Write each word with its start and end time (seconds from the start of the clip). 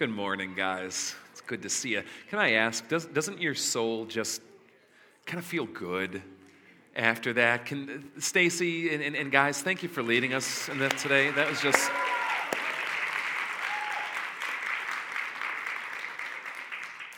Good 0.00 0.08
morning, 0.08 0.54
guys. 0.56 1.14
It's 1.30 1.42
good 1.42 1.60
to 1.60 1.68
see 1.68 1.90
you. 1.90 2.02
Can 2.30 2.38
I 2.38 2.52
ask, 2.52 2.88
does, 2.88 3.04
doesn't 3.04 3.38
your 3.38 3.54
soul 3.54 4.06
just 4.06 4.40
kind 5.26 5.38
of 5.38 5.44
feel 5.44 5.66
good 5.66 6.22
after 6.96 7.34
that? 7.34 7.66
Can 7.66 8.10
Stacy 8.18 8.94
and, 8.94 9.02
and, 9.02 9.14
and 9.14 9.30
guys, 9.30 9.60
thank 9.60 9.82
you 9.82 9.90
for 9.90 10.02
leading 10.02 10.32
us 10.32 10.70
in 10.70 10.78
that 10.78 10.96
today. 10.96 11.30
That 11.32 11.50
was 11.50 11.60
just. 11.60 11.90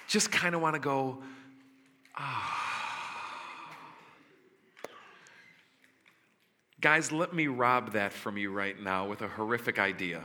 Just 0.08 0.32
kind 0.32 0.57
of 0.57 0.61
want 0.61 0.75
to 0.75 0.80
go, 0.80 1.22
ah. 2.17 3.79
Guys, 6.80 7.12
let 7.12 7.32
me 7.32 7.46
rob 7.46 7.93
that 7.93 8.12
from 8.12 8.36
you 8.36 8.50
right 8.50 8.82
now 8.82 9.07
with 9.07 9.22
a 9.22 9.29
horrific 9.29 9.79
idea. 9.79 10.25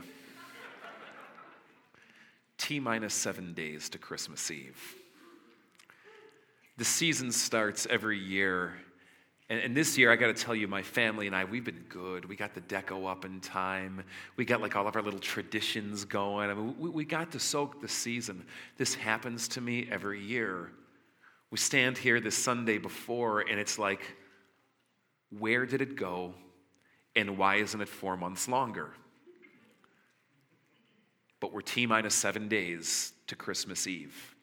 T 2.58 2.80
minus 2.80 3.14
seven 3.14 3.54
days 3.54 3.88
to 3.90 3.98
Christmas 3.98 4.50
Eve. 4.50 4.96
The 6.76 6.84
season 6.84 7.32
starts 7.32 7.86
every 7.88 8.18
year. 8.18 8.74
And, 9.48 9.60
and 9.60 9.76
this 9.76 9.96
year, 9.96 10.12
I 10.12 10.16
got 10.16 10.26
to 10.26 10.44
tell 10.44 10.54
you, 10.54 10.68
my 10.68 10.82
family 10.82 11.26
and 11.26 11.34
I, 11.34 11.44
we've 11.44 11.64
been 11.64 11.86
good. 11.88 12.24
We 12.26 12.36
got 12.36 12.54
the 12.54 12.60
deco 12.60 13.10
up 13.10 13.24
in 13.24 13.40
time. 13.40 14.04
We 14.36 14.44
got 14.44 14.60
like 14.60 14.76
all 14.76 14.86
of 14.86 14.94
our 14.94 15.02
little 15.02 15.20
traditions 15.20 16.04
going. 16.04 16.50
I 16.50 16.54
mean, 16.54 16.74
we, 16.78 16.90
we 16.90 17.04
got 17.04 17.32
to 17.32 17.40
soak 17.40 17.80
the 17.80 17.88
season. 17.88 18.44
This 18.76 18.94
happens 18.94 19.48
to 19.48 19.60
me 19.60 19.88
every 19.90 20.22
year. 20.22 20.70
We 21.50 21.58
stand 21.58 21.96
here 21.96 22.20
this 22.20 22.36
Sunday 22.36 22.78
before, 22.78 23.40
and 23.40 23.58
it's 23.58 23.78
like, 23.78 24.02
where 25.30 25.64
did 25.64 25.80
it 25.80 25.96
go? 25.96 26.34
And 27.16 27.38
why 27.38 27.56
isn't 27.56 27.80
it 27.80 27.88
four 27.88 28.16
months 28.16 28.48
longer? 28.48 28.92
But 31.48 31.54
we're 31.54 31.62
T 31.62 31.86
minus 31.86 32.14
seven 32.14 32.46
days 32.46 33.14
to 33.26 33.34
Christmas 33.34 33.86
Eve. 33.86 34.34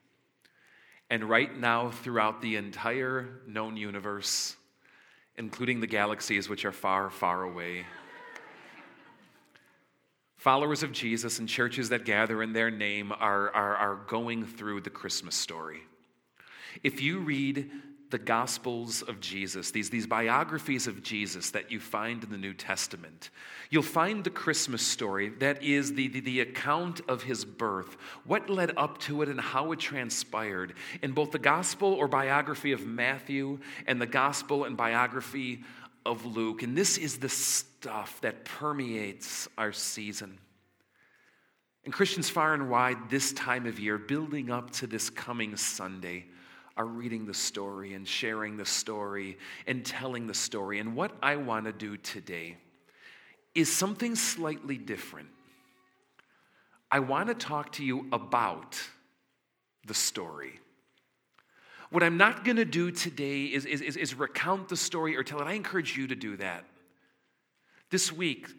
And 1.11 1.23
right 1.23 1.55
now, 1.55 1.91
throughout 1.91 2.41
the 2.41 2.55
entire 2.55 3.41
known 3.45 3.77
universe, 3.77 4.55
including 5.37 5.81
the 5.81 5.85
galaxies 5.85 6.49
which 6.49 6.65
are 6.65 6.71
far, 6.71 7.11
far 7.11 7.43
away, 7.43 7.85
followers 10.37 10.81
of 10.81 10.93
Jesus 10.93 11.37
and 11.37 11.47
churches 11.47 11.89
that 11.89 12.05
gather 12.05 12.41
in 12.41 12.53
their 12.53 12.71
name 12.71 13.11
are, 13.11 13.51
are, 13.51 13.75
are 13.75 13.99
going 14.07 14.43
through 14.43 14.81
the 14.81 14.89
Christmas 14.89 15.35
story. 15.35 15.81
If 16.81 17.01
you 17.01 17.19
read 17.19 17.69
the 18.15 18.19
Gospels 18.19 19.01
of 19.01 19.19
Jesus, 19.19 19.71
these, 19.71 19.89
these 19.89 20.07
biographies 20.07 20.87
of 20.87 21.03
Jesus 21.03 21.51
that 21.51 21.69
you 21.69 21.81
find 21.81 22.23
in 22.23 22.29
the 22.29 22.37
New 22.37 22.53
Testament, 22.53 23.29
you'll 23.69 23.83
find 23.83 24.23
the 24.23 24.29
Christmas 24.29 24.81
story 24.81 25.27
that 25.39 25.61
is 25.61 25.95
the, 25.95 26.07
the, 26.07 26.21
the, 26.21 26.39
account 26.39 27.01
of 27.09 27.23
his 27.23 27.43
birth, 27.43 27.97
what 28.23 28.49
led 28.49 28.71
up 28.77 28.99
to 28.99 29.21
it, 29.21 29.27
and 29.27 29.41
how 29.41 29.73
it 29.73 29.79
transpired 29.79 30.75
in 31.01 31.11
both 31.11 31.31
the 31.31 31.39
Gospel 31.39 31.91
or 31.93 32.07
biography 32.07 32.71
of 32.71 32.85
Matthew 32.85 33.59
and 33.85 34.01
the 34.01 34.05
Gospel 34.05 34.63
and 34.63 34.77
biography 34.77 35.65
of 36.05 36.25
Luke. 36.25 36.63
And 36.63 36.73
this 36.77 36.97
is 36.97 37.17
the 37.17 37.27
stuff 37.27 38.21
that 38.21 38.45
permeates 38.45 39.49
our 39.57 39.73
season. 39.73 40.39
And 41.83 41.93
Christians 41.93 42.29
far 42.29 42.53
and 42.53 42.69
wide 42.69 43.09
this 43.09 43.33
time 43.33 43.65
of 43.65 43.77
year, 43.77 43.97
building 43.97 44.51
up 44.51 44.71
to 44.71 44.87
this 44.87 45.09
coming 45.09 45.57
Sunday, 45.57 46.27
are 46.77 46.85
reading 46.85 47.25
the 47.25 47.33
story 47.33 47.93
and 47.93 48.07
sharing 48.07 48.57
the 48.57 48.65
story 48.65 49.37
and 49.65 49.85
telling 49.85 50.27
the 50.27 50.33
story. 50.33 50.79
And 50.79 50.95
what 50.95 51.11
I 51.21 51.37
want 51.37 51.65
to 51.65 51.71
do 51.71 51.97
today 51.97 52.57
is 53.53 53.71
something 53.71 54.15
slightly 54.15 54.77
different. 54.77 55.29
I 56.91 56.99
want 56.99 57.29
to 57.29 57.33
talk 57.33 57.73
to 57.73 57.85
you 57.85 58.07
about 58.11 58.77
the 59.87 59.93
story. 59.93 60.59
What 61.89 62.03
I'm 62.03 62.17
not 62.17 62.43
going 62.43 62.57
to 62.57 62.65
do 62.65 62.91
today 62.91 63.45
is, 63.45 63.65
is, 63.65 63.81
is, 63.81 63.95
is 63.95 64.15
recount 64.15 64.67
the 64.67 64.75
story 64.75 65.15
or 65.15 65.23
tell 65.23 65.39
it. 65.39 65.45
I 65.45 65.53
encourage 65.53 65.97
you 65.97 66.07
to 66.07 66.15
do 66.15 66.35
that. 66.37 66.65
This 67.89 68.11
week, 68.11 68.49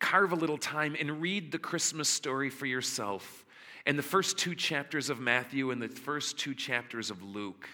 carve 0.00 0.32
a 0.32 0.36
little 0.36 0.58
time 0.58 0.96
and 0.98 1.22
read 1.22 1.50
the 1.52 1.58
Christmas 1.58 2.08
story 2.08 2.50
for 2.50 2.66
yourself 2.66 3.44
and 3.88 3.98
the 3.98 4.02
first 4.02 4.36
two 4.36 4.54
chapters 4.54 5.08
of 5.08 5.18
Matthew 5.18 5.70
and 5.70 5.80
the 5.80 5.88
first 5.88 6.38
two 6.38 6.54
chapters 6.54 7.10
of 7.10 7.22
Luke. 7.22 7.66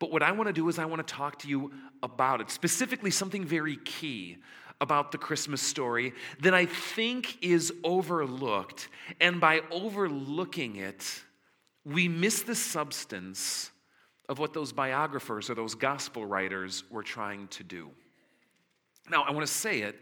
But 0.00 0.10
what 0.10 0.22
I 0.22 0.32
want 0.32 0.48
to 0.48 0.52
do 0.52 0.68
is 0.68 0.76
I 0.76 0.86
want 0.86 1.06
to 1.06 1.14
talk 1.14 1.38
to 1.38 1.48
you 1.48 1.72
about 2.02 2.40
it, 2.40 2.50
specifically 2.50 3.12
something 3.12 3.44
very 3.44 3.76
key 3.76 4.38
about 4.80 5.12
the 5.12 5.18
Christmas 5.18 5.62
story 5.62 6.12
that 6.40 6.52
I 6.52 6.66
think 6.66 7.38
is 7.42 7.72
overlooked. 7.84 8.88
And 9.20 9.40
by 9.40 9.60
overlooking 9.70 10.76
it, 10.76 11.22
we 11.84 12.08
miss 12.08 12.42
the 12.42 12.56
substance 12.56 13.70
of 14.28 14.40
what 14.40 14.52
those 14.52 14.72
biographers 14.72 15.48
or 15.48 15.54
those 15.54 15.76
gospel 15.76 16.26
writers 16.26 16.82
were 16.90 17.04
trying 17.04 17.46
to 17.48 17.62
do. 17.62 17.88
Now, 19.08 19.22
I 19.22 19.30
want 19.30 19.46
to 19.46 19.52
say 19.52 19.82
it, 19.82 19.94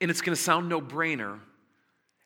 and 0.00 0.08
it's 0.08 0.20
going 0.20 0.36
to 0.36 0.40
sound 0.40 0.68
no 0.68 0.80
brainer, 0.80 1.40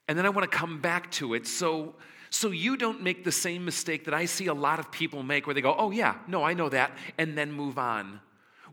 and 0.08 0.18
then 0.18 0.26
I 0.26 0.30
want 0.30 0.50
to 0.50 0.56
come 0.56 0.80
back 0.80 1.10
to 1.12 1.34
it 1.34 1.46
so, 1.46 1.94
so 2.30 2.50
you 2.50 2.76
don't 2.76 3.02
make 3.02 3.24
the 3.24 3.32
same 3.32 3.64
mistake 3.64 4.04
that 4.04 4.14
I 4.14 4.26
see 4.26 4.46
a 4.46 4.54
lot 4.54 4.78
of 4.78 4.90
people 4.90 5.22
make 5.22 5.46
where 5.46 5.54
they 5.54 5.60
go, 5.60 5.74
oh, 5.76 5.90
yeah, 5.90 6.16
no, 6.26 6.42
I 6.42 6.54
know 6.54 6.68
that, 6.68 6.92
and 7.18 7.36
then 7.36 7.52
move 7.52 7.78
on 7.78 8.20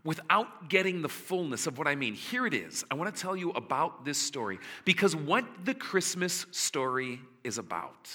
without 0.04 0.68
getting 0.68 1.00
the 1.02 1.08
fullness 1.08 1.66
of 1.66 1.78
what 1.78 1.86
I 1.86 1.94
mean. 1.94 2.14
Here 2.14 2.46
it 2.46 2.54
is. 2.54 2.84
I 2.90 2.94
want 2.94 3.14
to 3.14 3.20
tell 3.20 3.36
you 3.36 3.50
about 3.50 4.04
this 4.04 4.18
story 4.18 4.58
because 4.84 5.14
what 5.14 5.44
the 5.64 5.74
Christmas 5.74 6.46
story 6.50 7.20
is 7.44 7.58
about 7.58 8.10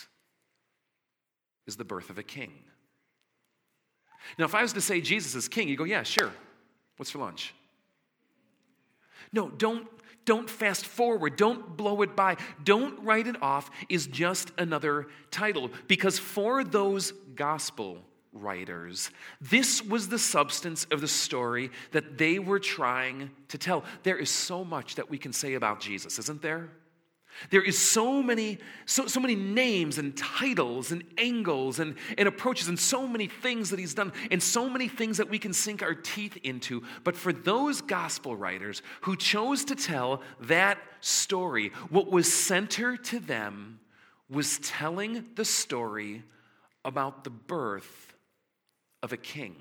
is 1.66 1.76
the 1.76 1.86
birth 1.86 2.10
of 2.10 2.18
a 2.18 2.24
king. 2.24 2.52
Now, 4.38 4.46
if 4.46 4.56
I 4.56 4.62
was 4.62 4.74
to 4.74 4.82
say 4.82 5.00
Jesus 5.00 5.36
is 5.36 5.48
king, 5.48 5.70
you 5.70 5.78
go, 5.78 5.86
yeah, 5.86 6.04
sure. 6.04 6.32
What's 6.98 7.12
for 7.12 7.20
lunch? 7.20 7.54
No, 9.32 9.50
don't 9.50 9.88
don't 10.28 10.50
fast 10.50 10.86
forward. 10.86 11.38
Don't 11.38 11.78
blow 11.78 12.02
it 12.02 12.16
by. 12.16 12.36
Don't 12.64 13.02
write 13.04 13.28
it 13.28 13.42
off 13.42 13.72
is 13.88 14.06
just 14.08 14.52
another 14.58 15.08
title. 15.32 15.72
Because 15.88 16.20
for 16.20 16.66
those 16.66 17.14
gospel 17.34 18.04
writers, 18.34 19.10
this 19.40 19.82
was 19.82 20.10
the 20.10 20.20
substance 20.20 20.86
of 20.92 21.00
the 21.00 21.08
story 21.08 21.72
that 21.94 22.18
they 22.18 22.40
were 22.40 22.60
trying 22.60 23.32
to 23.48 23.58
tell. 23.58 23.86
There 24.04 24.18
is 24.18 24.30
so 24.30 24.66
much 24.66 24.96
that 24.96 25.10
we 25.10 25.18
can 25.18 25.32
say 25.32 25.54
about 25.54 25.80
Jesus, 25.80 26.20
isn't 26.20 26.42
there? 26.42 26.70
There 27.50 27.62
is 27.62 27.78
so 27.78 28.22
many, 28.22 28.60
so, 28.86 29.08
so 29.08 29.20
many 29.20 29.36
names 29.36 29.98
and 29.98 30.16
titles 30.18 30.92
and 30.92 31.04
angles 31.18 31.80
and, 31.80 31.96
and 32.18 32.28
approaches 32.28 32.68
and 32.68 32.80
so 32.80 33.08
many 33.08 33.28
things 33.28 33.70
that 33.70 33.80
he's 33.80 33.94
done 33.94 34.12
and 34.32 34.42
so 34.42 34.70
many 34.70 34.88
things 34.88 35.18
that 35.18 35.30
we 35.30 35.40
can 35.40 35.54
sink 35.54 35.82
our 35.82 35.94
teeth 35.94 36.38
into. 36.44 36.84
But 37.04 37.16
for 37.16 37.32
those 37.32 37.82
gospel 37.82 38.36
writers 38.36 38.82
who 39.02 39.16
chose 39.16 39.66
to 39.66 39.76
tell 39.76 40.22
that 40.42 40.80
story, 41.02 41.72
what 41.90 42.12
was 42.12 42.32
center 42.32 42.98
to 42.98 43.20
them 43.20 43.80
was 44.30 44.60
telling 44.60 45.26
the 45.36 45.46
story 45.46 46.24
about 46.84 47.24
the 47.24 47.30
birth 47.30 48.16
of 49.04 49.14
a 49.14 49.18
king. 49.18 49.56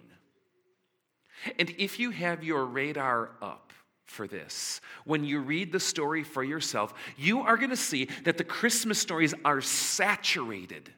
And 1.58 1.74
if 1.78 2.00
you 2.00 2.10
have 2.10 2.42
your 2.42 2.64
radar 2.64 3.30
up, 3.42 3.72
for 4.06 4.26
this. 4.26 4.80
When 5.04 5.24
you 5.24 5.40
read 5.40 5.72
the 5.72 5.80
story 5.80 6.22
for 6.22 6.42
yourself, 6.42 6.94
you 7.16 7.40
are 7.40 7.56
going 7.56 7.70
to 7.70 7.76
see 7.76 8.08
that 8.24 8.38
the 8.38 8.44
Christmas 8.44 8.98
stories 8.98 9.34
are 9.44 9.60
saturated 9.60 10.90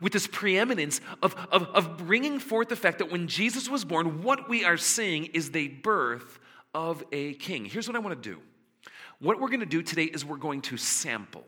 with 0.00 0.12
this 0.12 0.26
preeminence 0.26 1.00
of, 1.22 1.34
of, 1.52 1.64
of 1.68 1.96
bringing 1.98 2.38
forth 2.38 2.68
the 2.68 2.76
fact 2.76 2.98
that 2.98 3.10
when 3.10 3.28
Jesus 3.28 3.68
was 3.68 3.84
born, 3.84 4.22
what 4.22 4.48
we 4.48 4.64
are 4.64 4.76
seeing 4.76 5.26
is 5.26 5.50
the 5.50 5.68
birth 5.68 6.38
of 6.74 7.04
a 7.12 7.34
king. 7.34 7.64
Here's 7.64 7.86
what 7.86 7.96
I 7.96 8.00
want 8.00 8.20
to 8.20 8.30
do. 8.30 8.40
What 9.18 9.40
we're 9.40 9.48
going 9.48 9.60
to 9.60 9.66
do 9.66 9.82
today 9.82 10.04
is 10.04 10.24
we're 10.24 10.36
going 10.36 10.60
to 10.62 10.76
sample. 10.76 11.44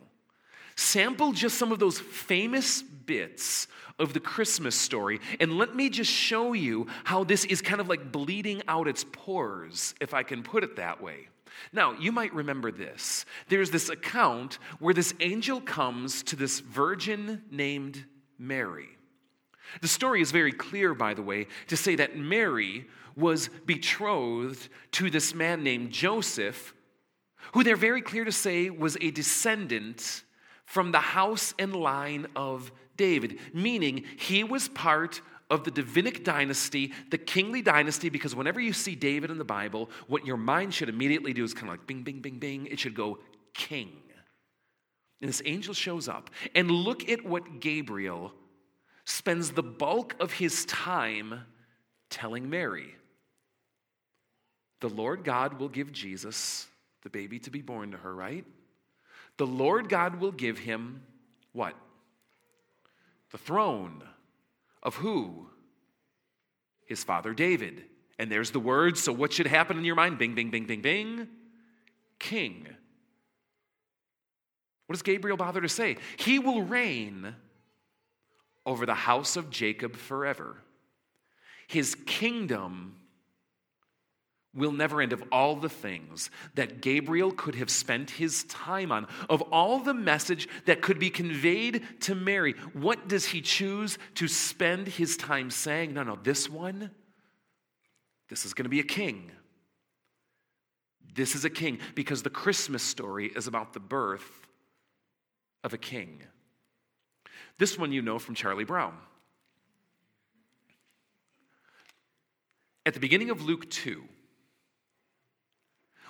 Sample 0.78 1.32
just 1.32 1.58
some 1.58 1.72
of 1.72 1.80
those 1.80 1.98
famous 1.98 2.82
bits 2.82 3.66
of 3.98 4.12
the 4.12 4.20
Christmas 4.20 4.76
story, 4.76 5.18
and 5.40 5.58
let 5.58 5.74
me 5.74 5.90
just 5.90 6.10
show 6.10 6.52
you 6.52 6.86
how 7.02 7.24
this 7.24 7.44
is 7.46 7.60
kind 7.60 7.80
of 7.80 7.88
like 7.88 8.12
bleeding 8.12 8.62
out 8.68 8.86
its 8.86 9.04
pores, 9.10 9.96
if 10.00 10.14
I 10.14 10.22
can 10.22 10.44
put 10.44 10.62
it 10.62 10.76
that 10.76 11.02
way. 11.02 11.26
Now, 11.72 11.94
you 11.94 12.12
might 12.12 12.32
remember 12.32 12.70
this. 12.70 13.24
There's 13.48 13.72
this 13.72 13.88
account 13.88 14.60
where 14.78 14.94
this 14.94 15.14
angel 15.18 15.60
comes 15.60 16.22
to 16.22 16.36
this 16.36 16.60
virgin 16.60 17.42
named 17.50 18.04
Mary. 18.38 18.90
The 19.80 19.88
story 19.88 20.22
is 20.22 20.30
very 20.30 20.52
clear, 20.52 20.94
by 20.94 21.12
the 21.12 21.22
way, 21.22 21.48
to 21.66 21.76
say 21.76 21.96
that 21.96 22.16
Mary 22.16 22.86
was 23.16 23.50
betrothed 23.66 24.68
to 24.92 25.10
this 25.10 25.34
man 25.34 25.64
named 25.64 25.90
Joseph, 25.90 26.72
who 27.52 27.64
they're 27.64 27.74
very 27.74 28.00
clear 28.00 28.24
to 28.24 28.30
say 28.30 28.70
was 28.70 28.96
a 29.00 29.10
descendant 29.10 30.22
from 30.68 30.92
the 30.92 31.00
house 31.00 31.54
and 31.58 31.74
line 31.74 32.26
of 32.36 32.70
David, 32.98 33.38
meaning 33.54 34.04
he 34.18 34.44
was 34.44 34.68
part 34.68 35.22
of 35.48 35.64
the 35.64 35.70
Davidic 35.70 36.24
dynasty, 36.24 36.92
the 37.10 37.16
kingly 37.16 37.62
dynasty, 37.62 38.10
because 38.10 38.34
whenever 38.34 38.60
you 38.60 38.74
see 38.74 38.94
David 38.94 39.30
in 39.30 39.38
the 39.38 39.44
Bible, 39.44 39.88
what 40.08 40.26
your 40.26 40.36
mind 40.36 40.74
should 40.74 40.90
immediately 40.90 41.32
do 41.32 41.42
is 41.42 41.54
kind 41.54 41.68
of 41.68 41.78
like 41.78 41.86
bing, 41.86 42.02
bing, 42.02 42.20
bing, 42.20 42.38
bing. 42.38 42.66
It 42.66 42.78
should 42.78 42.94
go 42.94 43.18
king. 43.54 43.90
And 45.22 45.28
this 45.30 45.40
angel 45.46 45.72
shows 45.72 46.06
up. 46.06 46.28
And 46.54 46.70
look 46.70 47.08
at 47.08 47.24
what 47.24 47.60
Gabriel 47.60 48.34
spends 49.06 49.52
the 49.52 49.62
bulk 49.62 50.16
of 50.20 50.32
his 50.32 50.66
time 50.66 51.46
telling 52.10 52.50
Mary. 52.50 52.94
The 54.80 54.90
Lord 54.90 55.24
God 55.24 55.58
will 55.58 55.70
give 55.70 55.92
Jesus, 55.92 56.66
the 57.04 57.10
baby 57.10 57.38
to 57.38 57.50
be 57.50 57.62
born 57.62 57.92
to 57.92 57.96
her, 57.96 58.14
right? 58.14 58.44
The 59.38 59.46
Lord 59.46 59.88
God 59.88 60.20
will 60.20 60.32
give 60.32 60.58
him 60.58 61.02
what? 61.52 61.74
The 63.30 63.38
throne 63.38 64.02
of 64.82 64.96
who? 64.96 65.48
His 66.86 67.04
father 67.04 67.32
David. 67.32 67.84
And 68.18 68.30
there's 68.30 68.50
the 68.50 68.60
word. 68.60 68.98
So, 68.98 69.12
what 69.12 69.32
should 69.32 69.46
happen 69.46 69.78
in 69.78 69.84
your 69.84 69.94
mind? 69.94 70.18
Bing, 70.18 70.34
bing, 70.34 70.50
bing, 70.50 70.66
bing, 70.66 70.82
bing. 70.82 71.28
King. 72.18 72.66
What 74.86 74.94
does 74.94 75.02
Gabriel 75.02 75.36
bother 75.36 75.60
to 75.60 75.68
say? 75.68 75.98
He 76.16 76.38
will 76.38 76.62
reign 76.62 77.34
over 78.66 78.86
the 78.86 78.94
house 78.94 79.36
of 79.36 79.50
Jacob 79.50 79.94
forever. 79.94 80.56
His 81.68 81.94
kingdom 81.94 82.96
will 84.54 84.72
never 84.72 85.00
end 85.00 85.12
of 85.12 85.22
all 85.30 85.56
the 85.56 85.68
things 85.68 86.30
that 86.54 86.80
Gabriel 86.80 87.30
could 87.30 87.54
have 87.54 87.70
spent 87.70 88.10
his 88.10 88.44
time 88.44 88.90
on, 88.90 89.06
of 89.28 89.42
all 89.52 89.78
the 89.78 89.94
message 89.94 90.48
that 90.66 90.80
could 90.80 90.98
be 90.98 91.10
conveyed 91.10 91.82
to 92.00 92.14
Mary. 92.14 92.54
What 92.72 93.08
does 93.08 93.26
he 93.26 93.40
choose 93.40 93.98
to 94.14 94.26
spend 94.26 94.88
his 94.88 95.16
time 95.16 95.50
saying? 95.50 95.94
No, 95.94 96.02
no, 96.02 96.18
this 96.22 96.48
one, 96.48 96.90
this 98.28 98.44
is 98.44 98.54
going 98.54 98.64
to 98.64 98.70
be 98.70 98.80
a 98.80 98.84
king. 98.84 99.30
This 101.14 101.34
is 101.34 101.44
a 101.44 101.50
king 101.50 101.78
because 101.94 102.22
the 102.22 102.30
Christmas 102.30 102.82
story 102.82 103.30
is 103.34 103.46
about 103.46 103.72
the 103.72 103.80
birth 103.80 104.46
of 105.64 105.72
a 105.72 105.78
king. 105.78 106.22
This 107.58 107.78
one 107.78 107.92
you 107.92 108.02
know 108.02 108.18
from 108.18 108.34
Charlie 108.34 108.64
Brown. 108.64 108.94
At 112.86 112.94
the 112.94 113.00
beginning 113.00 113.30
of 113.30 113.42
Luke 113.42 113.68
2, 113.68 114.02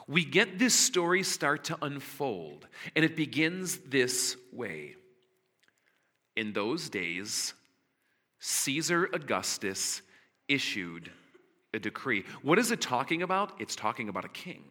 we 0.09 0.25
get 0.25 0.59
this 0.59 0.75
story 0.75 1.23
start 1.23 1.65
to 1.65 1.79
unfold, 1.83 2.67
and 2.97 3.05
it 3.05 3.15
begins 3.15 3.79
this 3.79 4.37
way. 4.53 4.97
In 6.35 6.55
those 6.55 6.89
days, 6.89 7.53
Caesar 8.41 9.09
Augustus 9.13 10.01
issued 10.49 11.11
a 11.75 11.79
decree. 11.79 12.25
What 12.43 12.59
is 12.59 12.71
it 12.71 12.81
talking 12.81 13.23
about? 13.23 13.61
It's 13.61 13.77
talking 13.77 14.09
about 14.09 14.25
a 14.25 14.31
king. 14.31 14.65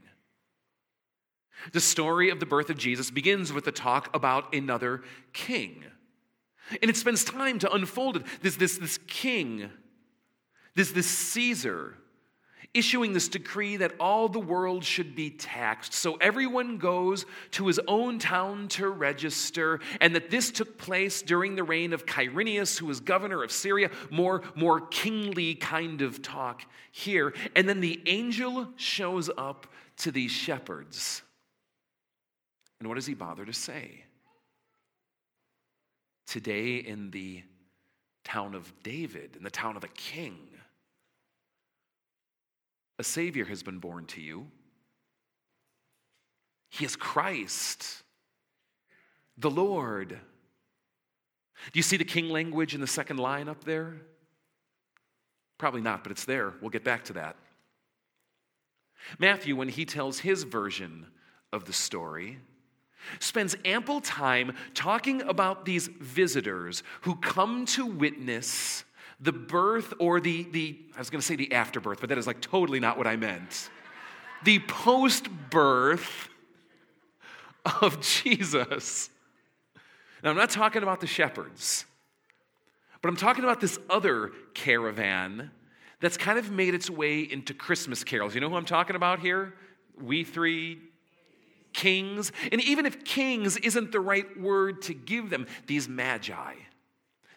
The 1.71 1.81
story 1.81 2.29
of 2.29 2.39
the 2.39 2.45
birth 2.45 2.69
of 2.69 2.77
Jesus 2.77 3.11
begins 3.11 3.53
with 3.53 3.65
the 3.65 3.71
talk 3.71 4.09
about 4.15 4.55
another 4.55 5.03
king. 5.33 5.83
And 6.81 6.89
it 6.89 6.97
spends 6.97 7.23
time 7.23 7.59
to 7.59 7.71
unfold 7.71 8.17
it. 8.17 8.23
This, 8.41 8.55
this, 8.55 8.77
this 8.77 8.97
king, 9.07 9.69
this, 10.75 10.91
this 10.91 11.07
Caesar, 11.07 11.95
issuing 12.73 13.13
this 13.13 13.27
decree 13.27 13.77
that 13.77 13.93
all 13.99 14.29
the 14.29 14.39
world 14.39 14.83
should 14.83 15.15
be 15.15 15.29
taxed. 15.29 15.93
So 15.93 16.15
everyone 16.15 16.77
goes 16.77 17.25
to 17.51 17.67
his 17.67 17.79
own 17.87 18.19
town 18.19 18.67
to 18.69 18.89
register, 18.89 19.79
and 20.01 20.15
that 20.15 20.29
this 20.29 20.51
took 20.51 20.77
place 20.77 21.21
during 21.21 21.55
the 21.55 21.63
reign 21.63 21.93
of 21.93 22.05
Quirinius, 22.05 22.77
who 22.77 22.85
was 22.85 22.99
governor 22.99 23.43
of 23.43 23.51
Syria. 23.51 23.89
More, 24.09 24.43
more 24.55 24.81
kingly 24.81 25.55
kind 25.55 26.01
of 26.01 26.21
talk 26.21 26.63
here. 26.91 27.33
And 27.55 27.67
then 27.67 27.81
the 27.81 28.01
angel 28.05 28.67
shows 28.75 29.29
up 29.37 29.67
to 29.97 30.11
these 30.11 30.31
shepherds. 30.31 31.21
And 32.79 32.87
what 32.87 32.95
does 32.95 33.05
he 33.05 33.13
bother 33.13 33.45
to 33.45 33.53
say? 33.53 34.03
Today, 36.27 36.75
in 36.75 37.09
the 37.11 37.43
town 38.23 38.53
of 38.53 38.71
David, 38.83 39.35
in 39.37 39.43
the 39.43 39.49
town 39.49 39.75
of 39.75 39.81
the 39.81 39.87
king, 39.87 40.37
a 42.99 43.03
Savior 43.03 43.45
has 43.45 43.63
been 43.63 43.79
born 43.79 44.05
to 44.07 44.21
you. 44.21 44.47
He 46.69 46.85
is 46.85 46.95
Christ, 46.95 48.03
the 49.37 49.51
Lord. 49.51 50.09
Do 50.09 51.79
you 51.79 51.83
see 51.83 51.97
the 51.97 52.05
king 52.05 52.29
language 52.29 52.75
in 52.75 52.81
the 52.81 52.87
second 52.87 53.17
line 53.17 53.47
up 53.47 53.63
there? 53.63 54.01
Probably 55.57 55.81
not, 55.81 56.03
but 56.03 56.11
it's 56.11 56.25
there. 56.25 56.53
We'll 56.61 56.69
get 56.69 56.83
back 56.83 57.05
to 57.05 57.13
that. 57.13 57.35
Matthew, 59.19 59.55
when 59.55 59.69
he 59.69 59.85
tells 59.85 60.19
his 60.19 60.43
version 60.43 61.07
of 61.53 61.65
the 61.65 61.73
story, 61.73 62.39
spends 63.19 63.55
ample 63.63 64.01
time 64.01 64.55
talking 64.73 65.21
about 65.21 65.65
these 65.65 65.87
visitors 65.87 66.83
who 67.01 67.15
come 67.15 67.65
to 67.67 67.85
witness 67.85 68.83
the 69.19 69.31
birth 69.31 69.93
or 69.99 70.19
the, 70.19 70.43
the 70.51 70.79
I 70.95 70.99
was 70.99 71.09
going 71.09 71.21
to 71.21 71.25
say 71.25 71.35
the 71.35 71.53
afterbirth, 71.53 71.99
but 71.99 72.09
that 72.09 72.17
is 72.17 72.27
like 72.27 72.41
totally 72.41 72.79
not 72.79 72.97
what 72.97 73.07
I 73.07 73.15
meant. 73.15 73.69
The 74.43 74.59
post 74.59 75.27
birth 75.49 76.29
of 77.81 77.99
Jesus. 78.23 79.09
Now, 80.23 80.31
I'm 80.31 80.37
not 80.37 80.49
talking 80.49 80.83
about 80.83 80.99
the 80.99 81.07
shepherds, 81.07 81.85
but 83.01 83.09
I'm 83.09 83.17
talking 83.17 83.43
about 83.43 83.61
this 83.61 83.79
other 83.89 84.31
caravan 84.53 85.51
that's 85.99 86.17
kind 86.17 86.37
of 86.37 86.51
made 86.51 86.73
its 86.75 86.89
way 86.89 87.21
into 87.21 87.53
Christmas 87.53 88.03
carols. 88.03 88.35
You 88.35 88.41
know 88.41 88.49
who 88.49 88.55
I'm 88.55 88.65
talking 88.65 88.95
about 88.95 89.19
here? 89.19 89.53
We 89.99 90.23
three 90.23 90.79
kings. 91.73 92.31
And 92.51 92.61
even 92.61 92.85
if 92.85 93.03
kings 93.03 93.57
isn't 93.57 93.91
the 93.91 93.99
right 93.99 94.39
word 94.39 94.83
to 94.83 94.93
give 94.93 95.29
them, 95.29 95.47
these 95.65 95.87
magi, 95.87 96.53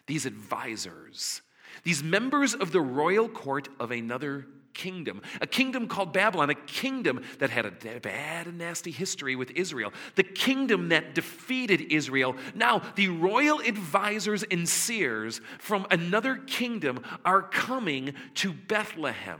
these 0.07 0.25
advisors, 0.25 1.41
these 1.83 2.03
members 2.03 2.53
of 2.53 2.71
the 2.71 2.81
royal 2.81 3.29
court 3.29 3.69
of 3.79 3.91
another 3.91 4.45
kingdom, 4.73 5.21
a 5.41 5.47
kingdom 5.47 5.87
called 5.87 6.13
Babylon, 6.13 6.49
a 6.49 6.55
kingdom 6.55 7.23
that 7.39 7.49
had 7.49 7.65
a 7.65 7.71
bad 7.71 8.47
and 8.47 8.57
nasty 8.57 8.91
history 8.91 9.35
with 9.35 9.51
Israel, 9.51 9.91
the 10.15 10.23
kingdom 10.23 10.89
that 10.89 11.15
defeated 11.15 11.81
Israel. 11.91 12.35
Now, 12.55 12.81
the 12.95 13.09
royal 13.09 13.59
advisors 13.59 14.43
and 14.43 14.67
seers 14.67 15.41
from 15.59 15.85
another 15.91 16.35
kingdom 16.35 17.03
are 17.25 17.41
coming 17.41 18.13
to 18.35 18.53
Bethlehem. 18.53 19.39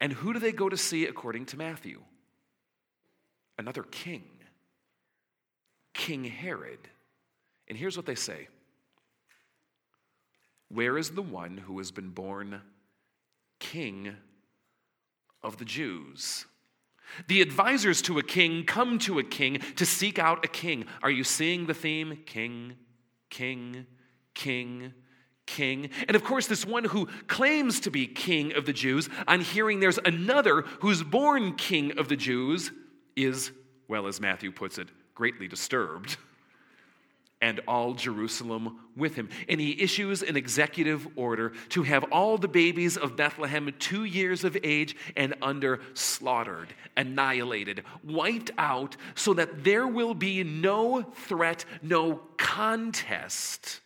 And 0.00 0.12
who 0.12 0.32
do 0.32 0.38
they 0.38 0.52
go 0.52 0.68
to 0.68 0.76
see 0.76 1.06
according 1.06 1.46
to 1.46 1.56
Matthew? 1.56 2.00
Another 3.58 3.82
king, 3.82 4.22
King 5.92 6.24
Herod. 6.24 6.78
And 7.66 7.76
here's 7.76 7.96
what 7.96 8.06
they 8.06 8.14
say 8.14 8.48
where 10.68 10.98
is 10.98 11.10
the 11.10 11.22
one 11.22 11.56
who 11.56 11.78
has 11.78 11.90
been 11.90 12.10
born 12.10 12.60
king 13.58 14.14
of 15.42 15.56
the 15.58 15.64
Jews? 15.64 16.46
The 17.26 17.40
advisors 17.40 18.02
to 18.02 18.18
a 18.18 18.22
king 18.22 18.64
come 18.64 18.98
to 19.00 19.18
a 19.18 19.24
king 19.24 19.60
to 19.76 19.86
seek 19.86 20.18
out 20.18 20.44
a 20.44 20.48
king. 20.48 20.84
Are 21.02 21.10
you 21.10 21.24
seeing 21.24 21.66
the 21.66 21.74
theme? 21.74 22.18
King, 22.26 22.74
king, 23.30 23.86
king, 24.34 24.92
king. 25.46 25.90
And 26.06 26.14
of 26.14 26.22
course, 26.22 26.46
this 26.46 26.66
one 26.66 26.84
who 26.84 27.06
claims 27.26 27.80
to 27.80 27.90
be 27.90 28.06
king 28.06 28.52
of 28.54 28.66
the 28.66 28.72
Jews, 28.72 29.08
on 29.26 29.40
hearing 29.40 29.80
there's 29.80 29.98
another 30.04 30.62
who's 30.80 31.02
born 31.02 31.56
king 31.56 31.98
of 31.98 32.08
the 32.08 32.16
Jews, 32.16 32.70
is, 33.16 33.50
well, 33.88 34.06
as 34.06 34.20
Matthew 34.20 34.52
puts 34.52 34.78
it, 34.78 34.88
greatly 35.14 35.48
disturbed 35.48 36.18
and 37.40 37.60
all 37.68 37.94
Jerusalem 37.94 38.80
with 38.96 39.14
him. 39.14 39.28
And 39.48 39.60
he 39.60 39.80
issues 39.80 40.22
an 40.22 40.36
executive 40.36 41.06
order 41.16 41.52
to 41.70 41.82
have 41.84 42.04
all 42.04 42.36
the 42.36 42.48
babies 42.48 42.96
of 42.96 43.16
Bethlehem, 43.16 43.72
two 43.78 44.04
years 44.04 44.44
of 44.44 44.56
age 44.62 44.96
and 45.16 45.34
under, 45.40 45.80
slaughtered, 45.94 46.74
annihilated, 46.96 47.84
wiped 48.02 48.50
out, 48.58 48.96
so 49.14 49.34
that 49.34 49.62
there 49.62 49.86
will 49.86 50.14
be 50.14 50.42
no 50.42 51.02
threat, 51.02 51.64
no 51.82 52.20
contest 52.36 53.80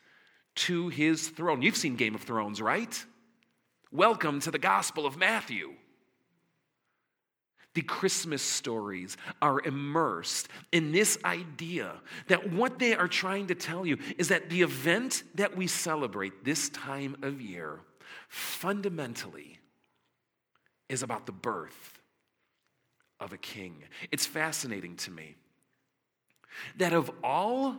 to 0.54 0.88
his 0.88 1.28
throne. 1.28 1.62
You've 1.62 1.76
seen 1.76 1.96
Game 1.96 2.14
of 2.14 2.22
Thrones, 2.22 2.60
right? 2.60 3.04
Welcome 3.90 4.40
to 4.40 4.50
the 4.50 4.58
Gospel 4.58 5.04
of 5.04 5.18
Matthew. 5.18 5.74
The 7.74 7.82
Christmas 7.82 8.42
stories 8.42 9.16
are 9.40 9.60
immersed 9.60 10.48
in 10.72 10.92
this 10.92 11.18
idea 11.24 11.92
that 12.28 12.52
what 12.52 12.78
they 12.78 12.94
are 12.94 13.08
trying 13.08 13.46
to 13.46 13.54
tell 13.54 13.86
you 13.86 13.98
is 14.18 14.28
that 14.28 14.50
the 14.50 14.62
event 14.62 15.22
that 15.36 15.56
we 15.56 15.66
celebrate 15.66 16.44
this 16.44 16.68
time 16.68 17.16
of 17.22 17.40
year 17.40 17.80
fundamentally 18.28 19.58
is 20.88 21.02
about 21.02 21.24
the 21.24 21.32
birth 21.32 21.98
of 23.18 23.32
a 23.32 23.38
king. 23.38 23.84
It's 24.10 24.26
fascinating 24.26 24.96
to 24.96 25.10
me 25.10 25.36
that 26.76 26.92
of 26.92 27.10
all 27.22 27.78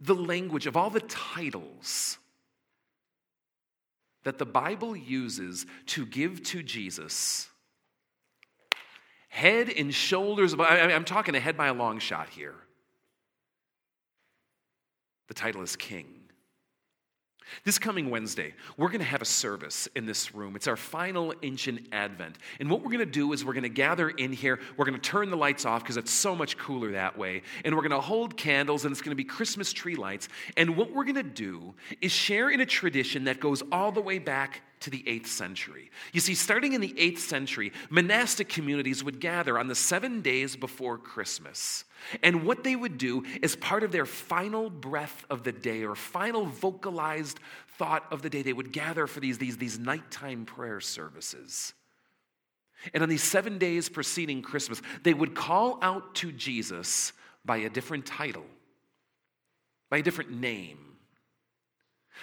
the 0.00 0.14
language, 0.14 0.66
of 0.66 0.76
all 0.76 0.90
the 0.90 1.00
titles 1.00 2.18
that 4.24 4.38
the 4.38 4.46
Bible 4.46 4.94
uses 4.94 5.64
to 5.86 6.04
give 6.04 6.42
to 6.44 6.62
Jesus, 6.62 7.48
head 9.30 9.70
and 9.70 9.94
shoulders 9.94 10.52
above. 10.52 10.66
I, 10.68 10.92
am 10.92 11.04
talking 11.04 11.34
ahead 11.34 11.56
by 11.56 11.68
a 11.68 11.74
long 11.74 11.98
shot 11.98 12.28
here. 12.28 12.54
The 15.28 15.34
title 15.34 15.62
is 15.62 15.76
King. 15.76 16.06
This 17.64 17.78
coming 17.78 18.10
Wednesday, 18.10 18.54
we're 18.76 18.88
going 18.88 19.00
to 19.00 19.06
have 19.06 19.22
a 19.22 19.26
service 19.26 19.88
in 19.96 20.06
this 20.06 20.34
room. 20.34 20.54
It's 20.54 20.68
our 20.68 20.76
final 20.76 21.34
ancient 21.42 21.88
Advent. 21.90 22.36
And 22.60 22.70
what 22.70 22.80
we're 22.80 22.90
going 22.90 22.98
to 22.98 23.06
do 23.06 23.32
is 23.32 23.44
we're 23.44 23.54
going 23.54 23.64
to 23.64 23.68
gather 23.68 24.08
in 24.08 24.32
here. 24.32 24.60
We're 24.76 24.84
going 24.84 25.00
to 25.00 25.00
turn 25.00 25.30
the 25.30 25.36
lights 25.36 25.64
off 25.64 25.82
because 25.82 25.96
it's 25.96 26.12
so 26.12 26.36
much 26.36 26.56
cooler 26.58 26.92
that 26.92 27.18
way. 27.18 27.42
And 27.64 27.74
we're 27.74 27.82
going 27.82 27.90
to 27.90 28.00
hold 28.00 28.36
candles, 28.36 28.84
and 28.84 28.92
it's 28.92 29.02
going 29.02 29.10
to 29.10 29.16
be 29.16 29.24
Christmas 29.24 29.72
tree 29.72 29.96
lights. 29.96 30.28
And 30.56 30.76
what 30.76 30.92
we're 30.92 31.04
going 31.04 31.14
to 31.16 31.22
do 31.22 31.74
is 32.00 32.12
share 32.12 32.50
in 32.50 32.60
a 32.60 32.66
tradition 32.66 33.24
that 33.24 33.40
goes 33.40 33.62
all 33.72 33.90
the 33.90 34.00
way 34.00 34.18
back 34.18 34.62
to 34.80 34.90
the 34.90 35.02
8th 35.06 35.26
century. 35.26 35.90
You 36.12 36.20
see, 36.20 36.34
starting 36.34 36.72
in 36.72 36.80
the 36.80 36.94
8th 36.94 37.18
century, 37.18 37.72
monastic 37.90 38.48
communities 38.48 39.04
would 39.04 39.20
gather 39.20 39.58
on 39.58 39.68
the 39.68 39.74
seven 39.74 40.22
days 40.22 40.56
before 40.56 40.98
Christmas. 40.98 41.84
And 42.22 42.44
what 42.44 42.64
they 42.64 42.74
would 42.74 42.96
do 42.96 43.24
as 43.42 43.56
part 43.56 43.82
of 43.82 43.92
their 43.92 44.06
final 44.06 44.70
breath 44.70 45.24
of 45.28 45.44
the 45.44 45.52
day 45.52 45.84
or 45.84 45.94
final 45.94 46.46
vocalized 46.46 47.38
thought 47.76 48.06
of 48.10 48.22
the 48.22 48.30
day, 48.30 48.42
they 48.42 48.52
would 48.52 48.72
gather 48.72 49.06
for 49.06 49.20
these, 49.20 49.38
these, 49.38 49.58
these 49.58 49.78
nighttime 49.78 50.46
prayer 50.46 50.80
services. 50.80 51.74
And 52.94 53.02
on 53.02 53.08
these 53.08 53.22
seven 53.22 53.58
days 53.58 53.88
preceding 53.88 54.40
Christmas, 54.40 54.80
they 55.02 55.14
would 55.14 55.34
call 55.34 55.78
out 55.82 56.14
to 56.16 56.32
Jesus 56.32 57.12
by 57.44 57.58
a 57.58 57.70
different 57.70 58.06
title, 58.06 58.46
by 59.90 59.98
a 59.98 60.02
different 60.02 60.30
name. 60.30 60.89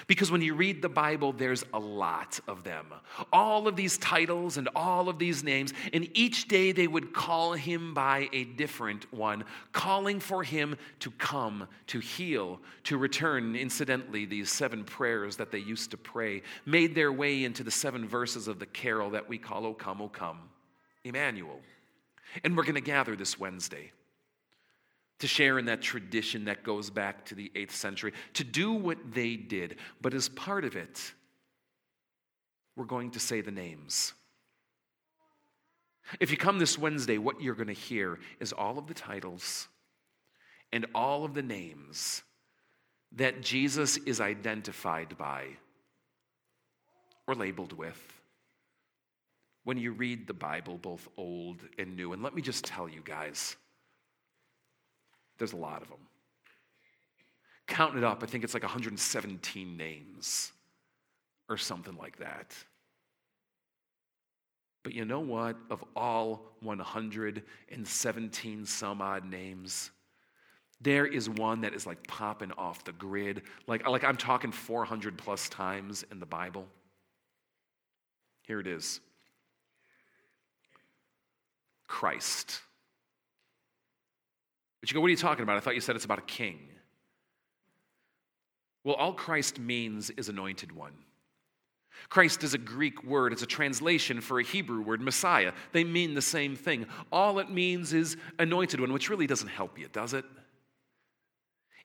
Because 0.05 0.29
when 0.29 0.41
you 0.41 0.53
read 0.53 0.81
the 0.81 0.89
Bible, 0.89 1.33
there's 1.33 1.65
a 1.73 1.79
lot 1.79 2.39
of 2.47 2.63
them. 2.63 2.85
All 3.33 3.67
of 3.67 3.75
these 3.75 3.97
titles 3.97 4.57
and 4.57 4.69
all 4.75 5.09
of 5.09 5.17
these 5.17 5.43
names, 5.43 5.73
and 5.91 6.07
each 6.15 6.47
day 6.47 6.71
they 6.71 6.87
would 6.87 7.13
call 7.13 7.53
him 7.53 7.93
by 7.93 8.29
a 8.31 8.43
different 8.43 9.11
one, 9.11 9.43
calling 9.71 10.19
for 10.19 10.43
him 10.43 10.77
to 10.99 11.09
come, 11.11 11.67
to 11.87 11.99
heal, 11.99 12.59
to 12.83 12.97
return. 12.97 13.55
Incidentally, 13.55 14.25
these 14.25 14.51
seven 14.51 14.83
prayers 14.83 15.37
that 15.37 15.51
they 15.51 15.59
used 15.59 15.91
to 15.91 15.97
pray 15.97 16.43
made 16.65 16.93
their 16.93 17.11
way 17.11 17.43
into 17.43 17.63
the 17.63 17.71
seven 17.71 18.07
verses 18.07 18.47
of 18.47 18.59
the 18.59 18.65
carol 18.67 19.09
that 19.09 19.27
we 19.27 19.37
call 19.37 19.65
O 19.65 19.73
Come, 19.73 20.01
O 20.01 20.09
Come, 20.09 20.39
Emmanuel. 21.03 21.59
And 22.43 22.55
we're 22.55 22.63
going 22.63 22.75
to 22.75 22.81
gather 22.81 23.15
this 23.15 23.39
Wednesday 23.39 23.91
to 25.19 25.27
share 25.27 25.57
in 25.57 25.65
that 25.65 25.81
tradition 25.81 26.45
that 26.45 26.63
goes 26.63 26.89
back 26.89 27.25
to 27.25 27.35
the 27.35 27.51
8th 27.55 27.71
century, 27.71 28.13
to 28.33 28.43
do 28.43 28.71
what 28.73 28.97
they 29.13 29.35
did. 29.35 29.77
But 30.01 30.13
as 30.13 30.29
part 30.29 30.63
of 30.63 30.75
it, 30.75 31.13
we're 32.75 32.85
going 32.85 33.11
to 33.11 33.19
say 33.19 33.41
the 33.41 33.51
names. 33.51 34.13
If 36.19 36.31
you 36.31 36.37
come 36.37 36.59
this 36.59 36.77
Wednesday, 36.77 37.17
what 37.17 37.41
you're 37.41 37.55
going 37.55 37.67
to 37.67 37.73
hear 37.73 38.19
is 38.39 38.53
all 38.53 38.77
of 38.77 38.87
the 38.87 38.93
titles 38.93 39.67
and 40.71 40.85
all 40.93 41.25
of 41.25 41.33
the 41.33 41.41
names 41.41 42.21
that 43.13 43.41
Jesus 43.41 43.97
is 43.97 44.21
identified 44.21 45.17
by 45.17 45.47
or 47.25 47.35
labeled 47.35 47.73
with 47.73 47.99
when 49.63 49.77
you 49.77 49.91
read 49.91 50.27
the 50.27 50.33
Bible, 50.33 50.77
both 50.77 51.07
old 51.17 51.57
and 51.77 51.97
new. 51.97 52.13
And 52.13 52.23
let 52.23 52.33
me 52.33 52.41
just 52.41 52.63
tell 52.63 52.87
you 52.87 53.01
guys, 53.03 53.57
there's 55.37 55.53
a 55.53 55.57
lot 55.57 55.81
of 55.81 55.89
them. 55.89 55.99
Counting 57.67 57.99
it 57.99 58.03
up, 58.03 58.23
I 58.23 58.25
think 58.25 58.43
it's 58.43 58.53
like 58.53 58.63
117 58.63 59.77
names 59.77 60.51
or 61.49 61.57
something 61.57 61.95
like 61.97 62.17
that. 62.17 62.53
But 64.83 64.93
you 64.93 65.05
know 65.05 65.19
what? 65.19 65.57
Of 65.69 65.83
all 65.95 66.53
117 66.61 68.65
some 68.65 69.01
odd 69.01 69.25
names, 69.25 69.91
there 70.79 71.05
is 71.05 71.29
one 71.29 71.61
that 71.61 71.73
is 71.73 71.85
like 71.85 72.05
popping 72.07 72.51
off 72.53 72.85
the 72.85 72.93
grid. 72.93 73.41
Like, 73.67 73.87
like 73.87 74.03
I'm 74.03 74.15
talking 74.15 74.51
400 74.51 75.17
plus 75.17 75.49
times 75.49 76.05
in 76.11 76.19
the 76.19 76.25
Bible. 76.25 76.65
Here 78.43 78.61
it 78.61 78.67
is 78.67 79.01
Christ. 81.87 82.61
But 84.81 84.89
you 84.89 84.93
go, 84.93 85.01
what 85.01 85.07
are 85.07 85.11
you 85.11 85.17
talking 85.17 85.43
about? 85.43 85.57
I 85.57 85.59
thought 85.59 85.75
you 85.75 85.81
said 85.81 85.95
it's 85.95 86.05
about 86.05 86.19
a 86.19 86.23
king. 86.23 86.59
Well, 88.83 88.95
all 88.95 89.13
Christ 89.13 89.59
means 89.59 90.09
is 90.11 90.29
anointed 90.29 90.71
one. 90.71 90.93
Christ 92.09 92.43
is 92.43 92.53
a 92.53 92.57
Greek 92.57 93.03
word, 93.03 93.33
it's 93.33 93.41
a 93.41 93.47
translation 93.47 94.21
for 94.21 94.39
a 94.39 94.43
Hebrew 94.43 94.81
word, 94.81 95.01
Messiah. 95.01 95.51
They 95.71 95.83
mean 95.83 96.13
the 96.13 96.21
same 96.21 96.55
thing. 96.55 96.85
All 97.11 97.39
it 97.39 97.49
means 97.49 97.91
is 97.91 98.17
anointed 98.39 98.79
one, 98.79 98.93
which 98.93 99.09
really 99.09 99.27
doesn't 99.27 99.49
help 99.49 99.77
you, 99.77 99.87
does 99.91 100.13
it? 100.13 100.23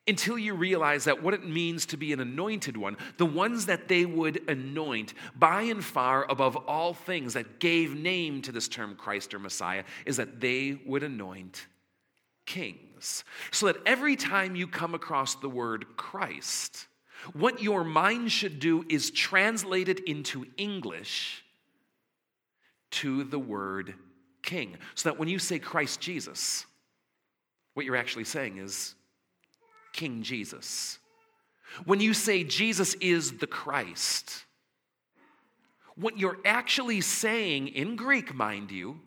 Until 0.07 0.37
you 0.37 0.53
realize 0.53 1.05
that 1.05 1.23
what 1.23 1.33
it 1.33 1.47
means 1.47 1.85
to 1.87 1.97
be 1.97 2.13
an 2.13 2.19
anointed 2.19 2.75
one, 2.75 2.97
the 3.17 3.25
ones 3.25 3.65
that 3.67 3.87
they 3.87 4.05
would 4.05 4.49
anoint 4.49 5.13
by 5.35 5.63
and 5.63 5.83
far 5.83 6.29
above 6.29 6.55
all 6.55 6.93
things 6.93 7.33
that 7.33 7.59
gave 7.59 7.95
name 7.95 8.41
to 8.43 8.51
this 8.51 8.67
term 8.67 8.95
Christ 8.95 9.33
or 9.33 9.39
Messiah, 9.39 9.83
is 10.05 10.17
that 10.17 10.41
they 10.41 10.79
would 10.85 11.03
anoint 11.03 11.67
kings. 12.45 13.23
So 13.51 13.67
that 13.67 13.77
every 13.85 14.15
time 14.15 14.55
you 14.55 14.67
come 14.67 14.93
across 14.93 15.35
the 15.35 15.49
word 15.49 15.85
Christ, 15.97 16.87
what 17.33 17.61
your 17.61 17.83
mind 17.83 18.31
should 18.31 18.59
do 18.59 18.85
is 18.89 19.11
translate 19.11 19.89
it 19.89 19.99
into 20.01 20.45
English 20.57 21.43
to 22.91 23.23
the 23.23 23.39
word 23.39 23.93
king. 24.41 24.77
So 24.95 25.09
that 25.09 25.19
when 25.19 25.29
you 25.29 25.39
say 25.39 25.59
Christ 25.59 26.01
Jesus, 26.01 26.65
what 27.73 27.85
you're 27.85 27.95
actually 27.95 28.25
saying 28.25 28.57
is 28.57 28.95
King 29.93 30.23
Jesus. 30.23 30.99
When 31.85 31.99
you 31.99 32.13
say 32.13 32.43
Jesus 32.43 32.93
is 32.95 33.37
the 33.37 33.47
Christ, 33.47 34.45
what 35.95 36.17
you're 36.17 36.39
actually 36.45 37.01
saying 37.01 37.69
in 37.69 37.95
Greek, 37.95 38.33
mind 38.33 38.71
you, 38.71 38.99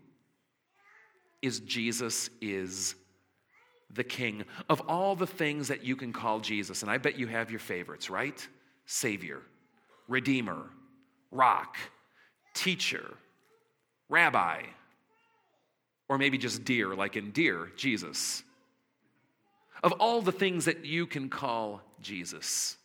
is 1.42 1.60
Jesus 1.60 2.30
is 2.40 2.94
the 3.90 4.04
King. 4.04 4.44
Of 4.68 4.82
all 4.88 5.16
the 5.16 5.26
things 5.26 5.68
that 5.68 5.84
you 5.84 5.96
can 5.96 6.12
call 6.12 6.40
Jesus, 6.40 6.82
and 6.82 6.90
I 6.90 6.98
bet 6.98 7.18
you 7.18 7.26
have 7.26 7.50
your 7.50 7.60
favorites, 7.60 8.10
right? 8.10 8.46
Savior, 8.86 9.42
Redeemer, 10.08 10.70
Rock, 11.30 11.76
Teacher, 12.54 13.14
Rabbi, 14.08 14.62
or 16.08 16.18
maybe 16.18 16.38
just 16.38 16.64
dear, 16.64 16.94
like 16.94 17.16
in 17.16 17.32
Dear 17.32 17.72
Jesus. 17.76 18.42
Of 19.82 19.92
all 19.92 20.22
the 20.22 20.32
things 20.32 20.64
that 20.64 20.84
you 20.84 21.06
can 21.06 21.28
call 21.28 21.82
Jesus, 22.00 22.76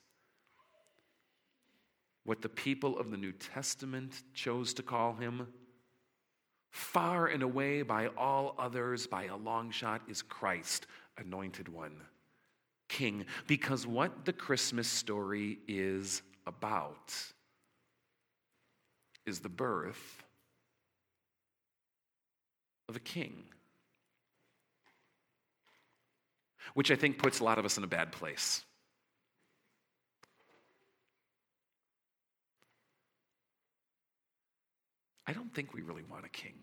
what 2.24 2.42
the 2.42 2.50
people 2.50 3.00
of 3.00 3.12
the 3.12 3.18
New 3.18 3.32
Testament 3.32 4.24
chose 4.34 4.74
to 4.76 4.84
call 4.84 5.14
him 5.14 5.48
far 6.72 7.28
and 7.28 7.44
away 7.44 7.82
by 7.82 8.08
all 8.18 8.56
others, 8.58 9.06
by 9.06 9.26
a 9.26 9.36
long 9.36 9.72
shot, 9.72 10.02
is 10.08 10.22
Christ, 10.22 10.88
anointed 11.18 11.68
one, 11.68 11.96
King. 12.88 13.26
Because 13.48 13.86
what 13.86 14.26
the 14.26 14.34
Christmas 14.34 14.88
story 14.88 15.60
is 15.68 16.22
about 16.48 17.14
is 19.26 19.40
the 19.40 19.50
birth 19.50 20.24
of 22.90 22.96
a 22.96 23.00
king. 23.00 23.44
Which 26.74 26.90
I 26.92 26.96
think 26.96 27.18
puts 27.18 27.40
a 27.40 27.44
lot 27.44 27.60
of 27.60 27.66
us 27.66 27.78
in 27.78 27.84
a 27.84 27.88
bad 27.88 28.12
place. 28.12 28.64
I 35.32 35.34
don't 35.34 35.54
think 35.54 35.74
we 35.74 35.82
really 35.82 36.04
want 36.12 36.26
a 36.26 36.30
king. 36.30 36.56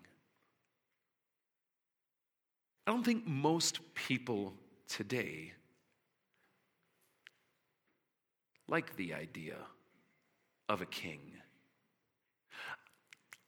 I 2.86 2.90
don't 2.90 3.02
think 3.02 3.26
most 3.26 3.80
people 3.94 4.52
today 4.86 5.52
like 8.68 8.94
the 8.96 9.14
idea 9.14 9.56
of 10.68 10.82
a 10.82 10.84
king. 10.84 11.20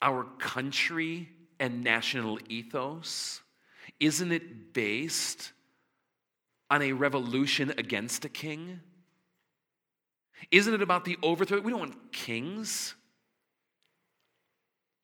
Our 0.01 0.25
country 0.39 1.29
and 1.59 1.85
national 1.85 2.39
ethos, 2.49 3.43
isn't 3.99 4.33
it 4.33 4.73
based 4.73 5.53
on 6.71 6.81
a 6.81 6.93
revolution 6.93 7.75
against 7.77 8.25
a 8.25 8.31
king? 8.31 8.81
Isn't 10.51 10.73
it 10.73 10.81
about 10.81 11.05
the 11.05 11.19
overthrow? 11.23 11.61
We 11.61 11.73
don't 11.73 11.81
want 11.81 12.11
kings. 12.11 12.95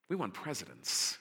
We 0.09 0.17
want 0.17 0.35
presidents. 0.35 1.19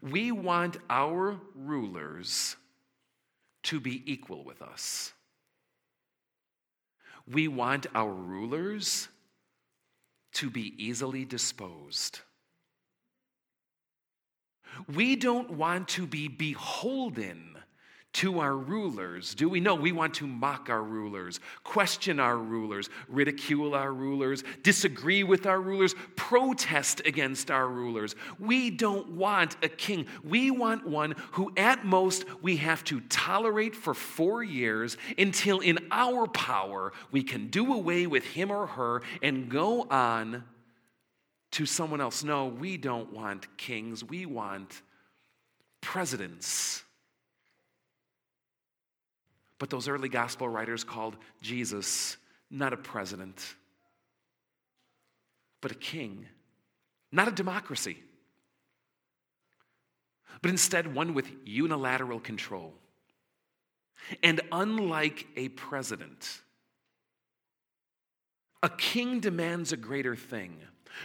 We 0.00 0.32
want 0.32 0.76
our 0.90 1.38
rulers 1.54 2.56
to 3.64 3.80
be 3.80 4.02
equal 4.10 4.44
with 4.44 4.62
us. 4.62 5.12
We 7.30 7.48
want 7.48 7.86
our 7.94 8.12
rulers 8.12 9.08
to 10.34 10.50
be 10.50 10.74
easily 10.76 11.24
disposed. 11.24 12.20
We 14.92 15.16
don't 15.16 15.52
want 15.52 15.88
to 15.88 16.06
be 16.06 16.28
beholden 16.28 17.56
to 18.14 18.38
our 18.38 18.56
rulers, 18.56 19.34
do 19.34 19.48
we? 19.48 19.58
No, 19.58 19.74
we 19.74 19.90
want 19.90 20.14
to 20.14 20.26
mock 20.26 20.70
our 20.70 20.82
rulers, 20.82 21.40
question 21.64 22.20
our 22.20 22.36
rulers, 22.36 22.88
ridicule 23.08 23.74
our 23.74 23.92
rulers, 23.92 24.44
disagree 24.62 25.24
with 25.24 25.46
our 25.46 25.60
rulers, 25.60 25.96
protest 26.14 27.02
against 27.04 27.50
our 27.50 27.66
rulers. 27.66 28.14
We 28.38 28.70
don't 28.70 29.10
want 29.10 29.56
a 29.64 29.68
king. 29.68 30.06
We 30.22 30.52
want 30.52 30.86
one 30.86 31.16
who, 31.32 31.52
at 31.56 31.84
most, 31.84 32.24
we 32.40 32.56
have 32.58 32.84
to 32.84 33.00
tolerate 33.00 33.74
for 33.74 33.94
four 33.94 34.44
years 34.44 34.96
until, 35.18 35.58
in 35.58 35.80
our 35.90 36.28
power, 36.28 36.92
we 37.10 37.24
can 37.24 37.48
do 37.48 37.74
away 37.74 38.06
with 38.06 38.24
him 38.24 38.52
or 38.52 38.68
her 38.68 39.02
and 39.22 39.48
go 39.48 39.82
on 39.90 40.44
to 41.50 41.66
someone 41.66 42.00
else. 42.00 42.22
No, 42.22 42.46
we 42.46 42.76
don't 42.76 43.12
want 43.12 43.56
kings. 43.56 44.04
We 44.04 44.24
want 44.24 44.82
presidents 45.80 46.84
but 49.58 49.70
those 49.70 49.88
early 49.88 50.08
gospel 50.08 50.48
writers 50.48 50.84
called 50.84 51.16
Jesus 51.40 52.16
not 52.50 52.72
a 52.72 52.76
president, 52.76 53.54
but 55.60 55.72
a 55.72 55.74
king, 55.74 56.26
not 57.10 57.28
a 57.28 57.32
democracy, 57.32 57.98
but 60.42 60.50
instead 60.50 60.94
one 60.94 61.14
with 61.14 61.30
unilateral 61.44 62.20
control. 62.20 62.74
And 64.22 64.40
unlike 64.52 65.26
a 65.36 65.48
president, 65.50 66.42
a 68.62 68.68
king 68.68 69.20
demands 69.20 69.72
a 69.72 69.76
greater 69.76 70.16
thing. 70.16 70.58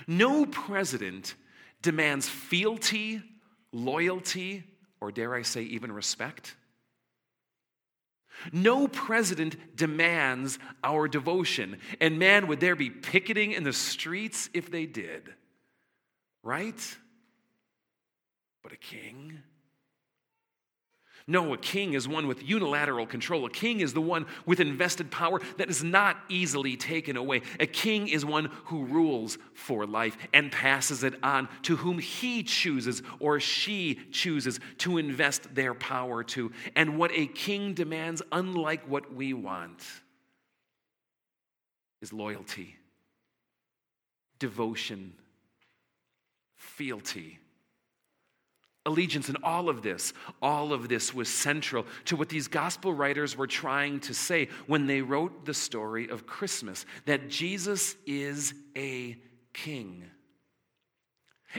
No 0.08 0.46
president 0.46 1.36
demands 1.82 2.28
fealty, 2.28 3.22
loyalty, 3.72 4.64
or 5.02 5.12
dare 5.12 5.34
I 5.36 5.44
say, 5.44 5.64
even 5.64 5.92
respect. 5.92 6.56
No 8.52 8.88
president 8.88 9.76
demands 9.76 10.60
our 10.84 11.08
devotion. 11.08 11.78
And 12.00 12.20
man, 12.20 12.48
would 12.48 12.60
there 12.60 12.76
be 12.76 12.90
picketing 12.90 13.52
in 13.52 13.64
the 13.64 13.74
streets 13.74 14.50
if 14.54 14.72
they 14.72 14.86
did? 14.86 15.34
Right? 16.44 16.98
But 18.64 18.72
a 18.72 18.78
king? 18.78 19.40
No, 21.30 21.54
a 21.54 21.60
king 21.60 21.94
is 21.94 22.08
one 22.08 22.26
with 22.26 22.42
unilateral 22.42 23.06
control. 23.06 23.46
A 23.46 23.52
king 23.52 23.82
is 23.82 23.94
the 23.94 24.02
one 24.02 24.26
with 24.48 24.60
invested 24.60 25.12
power 25.12 25.40
that 25.58 25.70
is 25.70 25.84
not 25.84 26.18
easily 26.28 26.76
taken 26.76 27.16
away. 27.16 27.44
A 27.60 27.68
king 27.68 28.08
is 28.08 28.26
one 28.26 28.46
who 28.66 28.86
rules 28.86 29.38
for 29.54 29.86
life 29.86 30.18
and 30.34 30.52
passes 30.52 31.04
it 31.04 31.14
on 31.22 31.48
to 31.62 31.76
whom 31.76 32.00
he 32.00 32.42
chooses 32.42 33.04
or 33.20 33.40
she 33.40 34.00
chooses 34.12 34.60
to 34.80 34.98
invest 34.98 35.54
their 35.54 35.76
power 35.76 36.24
to. 36.24 36.52
And 36.76 36.98
what 36.98 37.12
a 37.14 37.28
king 37.28 37.76
demands, 37.76 38.24
unlike 38.32 38.90
what 38.90 39.14
we 39.14 39.36
want, 39.36 39.84
is 42.02 42.12
loyalty, 42.12 42.76
devotion, 44.40 45.14
fealty 46.56 47.38
allegiance 48.90 49.30
and 49.30 49.38
all 49.44 49.70
of 49.70 49.82
this 49.82 50.14
all 50.42 50.74
of 50.74 50.90
this 50.90 51.14
was 51.14 51.30
central 51.30 51.86
to 52.06 52.16
what 52.16 52.28
these 52.28 52.48
gospel 52.48 52.94
writers 52.94 53.38
were 53.38 53.48
trying 53.48 54.00
to 54.00 54.14
say 54.14 54.50
when 54.68 54.88
they 54.88 55.02
wrote 55.02 55.46
the 55.46 55.54
story 55.54 56.10
of 56.10 56.26
christmas 56.26 56.86
that 57.06 57.30
jesus 57.30 57.96
is 58.06 58.54
a 58.76 59.16
king 59.54 60.04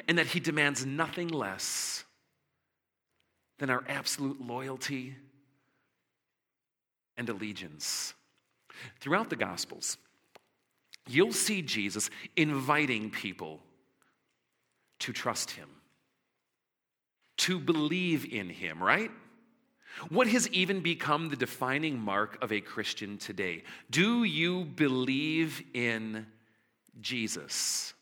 and 0.06 0.18
that 0.18 0.26
he 0.26 0.40
demands 0.40 0.84
nothing 0.84 1.28
less 1.28 2.04
than 3.58 3.70
our 3.70 3.84
absolute 3.88 4.40
loyalty 4.40 5.14
and 7.16 7.28
allegiance. 7.28 8.14
Throughout 9.00 9.30
the 9.30 9.36
gospels 9.36 9.98
you'll 11.08 11.32
see 11.32 11.62
jesus 11.62 12.10
inviting 12.36 13.10
people 13.10 13.60
to 14.98 15.12
trust 15.12 15.50
him 15.50 15.68
to 17.40 17.58
believe 17.58 18.30
in 18.32 18.48
him, 18.48 18.82
right? 18.82 19.10
What 20.08 20.28
has 20.28 20.48
even 20.48 20.80
become 20.80 21.28
the 21.28 21.36
defining 21.36 21.98
mark 21.98 22.38
of 22.42 22.52
a 22.52 22.60
Christian 22.60 23.18
today? 23.18 23.64
Do 23.90 24.24
you 24.24 24.64
believe 24.64 25.62
in 25.74 26.26
Jesus? 27.00 27.94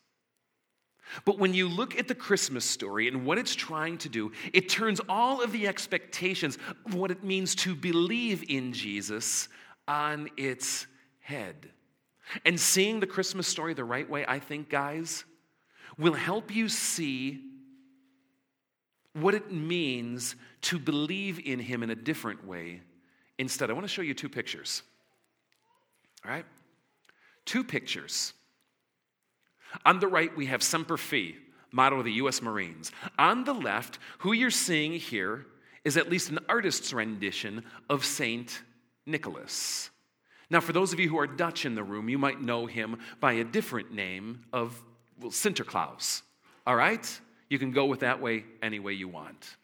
But 1.24 1.38
when 1.38 1.54
you 1.54 1.68
look 1.68 1.98
at 1.98 2.08
the 2.08 2.14
Christmas 2.14 2.64
story 2.64 3.08
and 3.08 3.24
what 3.24 3.38
it's 3.38 3.54
trying 3.54 3.96
to 3.98 4.08
do, 4.08 4.32
it 4.52 4.68
turns 4.68 5.00
all 5.08 5.42
of 5.42 5.52
the 5.52 5.66
expectations 5.66 6.58
of 6.84 6.94
what 6.94 7.10
it 7.10 7.24
means 7.24 7.54
to 7.56 7.74
believe 7.74 8.44
in 8.48 8.72
Jesus 8.72 9.48
on 9.86 10.28
its 10.36 10.86
head. 11.20 11.70
And 12.44 12.60
seeing 12.60 13.00
the 13.00 13.06
Christmas 13.06 13.46
story 13.46 13.72
the 13.72 13.84
right 13.84 14.08
way, 14.08 14.24
I 14.26 14.38
think, 14.38 14.68
guys, 14.68 15.24
will 15.96 16.12
help 16.12 16.54
you 16.54 16.68
see 16.68 17.40
what 19.20 19.34
it 19.34 19.52
means 19.52 20.36
to 20.62 20.78
believe 20.78 21.40
in 21.46 21.58
him 21.58 21.82
in 21.82 21.90
a 21.90 21.94
different 21.94 22.46
way 22.46 22.80
instead. 23.38 23.70
I 23.70 23.72
want 23.72 23.84
to 23.84 23.92
show 23.92 24.02
you 24.02 24.14
two 24.14 24.28
pictures. 24.28 24.82
All 26.24 26.30
right? 26.30 26.44
Two 27.44 27.64
pictures. 27.64 28.32
On 29.84 30.00
the 30.00 30.08
right, 30.08 30.34
we 30.36 30.46
have 30.46 30.62
Semper 30.62 30.96
Fi, 30.96 31.36
motto 31.70 31.98
of 31.98 32.04
the 32.04 32.12
U.S. 32.12 32.42
Marines. 32.42 32.90
On 33.18 33.44
the 33.44 33.52
left, 33.52 33.98
who 34.18 34.32
you're 34.32 34.50
seeing 34.50 34.92
here 34.92 35.46
is 35.84 35.96
at 35.96 36.10
least 36.10 36.30
an 36.30 36.38
artist's 36.48 36.92
rendition 36.92 37.64
of 37.88 38.04
Saint 38.04 38.62
Nicholas. 39.06 39.90
Now, 40.50 40.60
for 40.60 40.72
those 40.72 40.92
of 40.92 41.00
you 41.00 41.08
who 41.08 41.18
are 41.18 41.26
Dutch 41.26 41.66
in 41.66 41.74
the 41.74 41.82
room, 41.82 42.08
you 42.08 42.18
might 42.18 42.40
know 42.40 42.66
him 42.66 42.98
by 43.20 43.34
a 43.34 43.44
different 43.44 43.92
name 43.92 44.44
of 44.52 44.82
well, 45.20 45.30
Sinterklaas. 45.30 46.22
All 46.66 46.76
right? 46.76 47.20
You 47.48 47.58
can 47.58 47.70
go 47.70 47.86
with 47.86 48.00
that 48.00 48.20
way 48.20 48.44
any 48.62 48.78
way 48.78 48.92
you 48.92 49.08
want. 49.08 49.56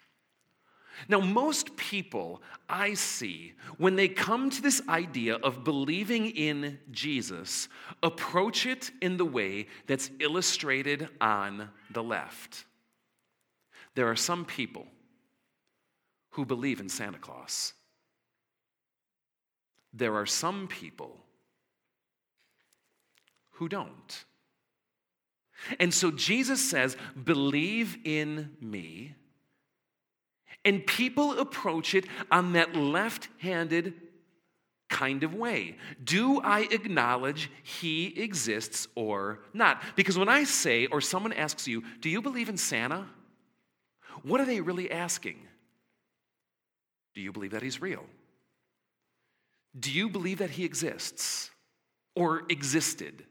Now, 1.09 1.21
most 1.21 1.77
people 1.77 2.41
I 2.69 2.95
see, 2.95 3.55
when 3.79 3.97
they 3.97 4.09
come 4.09 4.49
to 4.51 4.63
this 4.63 4.81
idea 4.89 5.35
of 5.37 5.65
believing 5.65 6.31
in 6.31 6.79
Jesus, 6.93 7.69
approach 8.03 8.65
it 8.65 8.91
in 9.03 9.17
the 9.17 9.25
way 9.25 9.67
that's 9.87 10.11
illustrated 10.21 11.09
on 11.21 11.69
the 11.91 12.03
left. 12.03 12.65
There 13.95 14.09
are 14.09 14.17
some 14.17 14.45
people 14.45 14.87
who 16.31 16.45
believe 16.45 16.81
in 16.81 16.89
Santa 16.89 17.19
Claus. 17.19 17.75
There 19.93 20.15
are 20.15 20.27
some 20.27 20.69
people 20.69 21.25
who 23.53 23.69
don't. 23.69 24.25
And 25.79 25.93
so 25.93 26.11
Jesus 26.11 26.63
says, 26.63 26.97
Believe 27.23 27.99
in 28.05 28.57
me. 28.61 29.15
And 30.65 30.87
people 30.87 31.39
approach 31.39 31.95
it 31.95 32.07
on 32.31 32.55
that 32.55 32.75
left 32.75 33.29
handed 33.39 33.95
kind 34.89 35.25
of 35.25 35.35
way. 35.35 35.77
Do 36.03 36.41
I 36.41 36.61
acknowledge 36.71 37.51
he 37.63 38.07
exists 38.23 38.89
or 38.95 39.41
not? 39.53 39.83
Because 39.97 40.17
when 40.17 40.29
I 40.29 40.45
say, 40.45 40.87
or 40.87 41.01
someone 41.01 41.33
asks 41.33 41.67
you, 41.67 41.83
Do 42.01 42.09
you 42.09 42.23
believe 42.23 42.49
in 42.49 42.57
Santa? 42.57 43.07
What 44.23 44.41
are 44.41 44.47
they 44.47 44.61
really 44.61 44.91
asking? 44.91 45.39
Do 47.15 47.21
you 47.21 47.33
believe 47.33 47.53
that 47.53 47.63
he's 47.63 47.83
real? 47.83 48.05
Do 49.79 49.91
you 49.91 50.09
believe 50.09 50.39
that 50.39 50.51
he 50.51 50.65
exists 50.65 51.51
or 52.15 52.43
existed? 52.49 53.25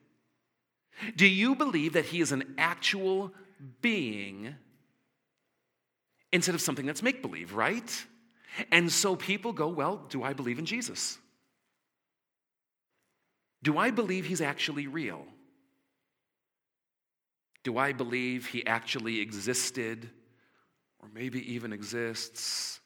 Do 1.15 1.27
you 1.27 1.55
believe 1.55 1.93
that 1.93 2.05
he 2.05 2.21
is 2.21 2.31
an 2.31 2.55
actual 2.57 3.33
being 3.81 4.55
instead 6.31 6.55
of 6.55 6.61
something 6.61 6.85
that's 6.85 7.03
make 7.03 7.21
believe, 7.21 7.53
right? 7.53 8.05
And 8.71 8.91
so 8.91 9.15
people 9.15 9.53
go, 9.53 9.67
well, 9.67 10.05
do 10.09 10.23
I 10.23 10.33
believe 10.33 10.59
in 10.59 10.65
Jesus? 10.65 11.17
Do 13.61 13.77
I 13.77 13.91
believe 13.91 14.25
he's 14.25 14.41
actually 14.41 14.87
real? 14.87 15.25
Do 17.63 17.77
I 17.77 17.93
believe 17.93 18.47
he 18.47 18.65
actually 18.67 19.21
existed 19.21 20.09
or 21.01 21.07
maybe 21.13 21.53
even 21.53 21.71
exists? 21.71 22.81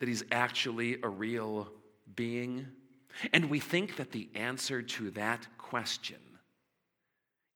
That 0.00 0.08
he's 0.08 0.24
actually 0.32 0.98
a 1.02 1.08
real 1.08 1.68
being? 2.14 2.66
And 3.32 3.50
we 3.50 3.60
think 3.60 3.96
that 3.96 4.12
the 4.12 4.28
answer 4.34 4.82
to 4.82 5.10
that 5.12 5.46
question 5.58 6.18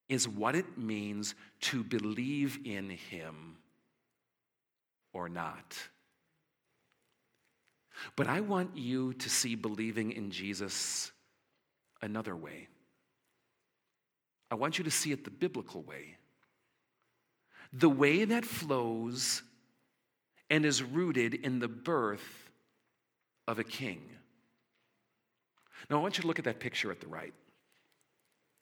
is 0.08 0.28
what 0.28 0.54
it 0.54 0.76
means 0.76 1.34
to 1.60 1.82
believe 1.82 2.58
in 2.64 2.90
Him 2.90 3.56
or 5.12 5.28
not. 5.28 5.78
But 8.16 8.26
I 8.26 8.40
want 8.40 8.76
you 8.76 9.14
to 9.14 9.30
see 9.30 9.54
believing 9.54 10.12
in 10.12 10.30
Jesus 10.30 11.12
another 12.00 12.34
way. 12.34 12.68
I 14.50 14.54
want 14.54 14.78
you 14.78 14.84
to 14.84 14.90
see 14.90 15.12
it 15.12 15.24
the 15.24 15.30
biblical 15.30 15.82
way. 15.82 16.16
The 17.72 17.88
way 17.88 18.24
that 18.24 18.44
flows 18.44 19.42
and 20.50 20.66
is 20.66 20.82
rooted 20.82 21.32
in 21.32 21.58
the 21.58 21.68
birth 21.68 22.50
of 23.48 23.58
a 23.58 23.64
king. 23.64 24.02
Now, 25.90 25.98
I 25.98 26.00
want 26.00 26.18
you 26.18 26.22
to 26.22 26.28
look 26.28 26.38
at 26.38 26.44
that 26.44 26.60
picture 26.60 26.90
at 26.90 27.00
the 27.00 27.06
right. 27.06 27.34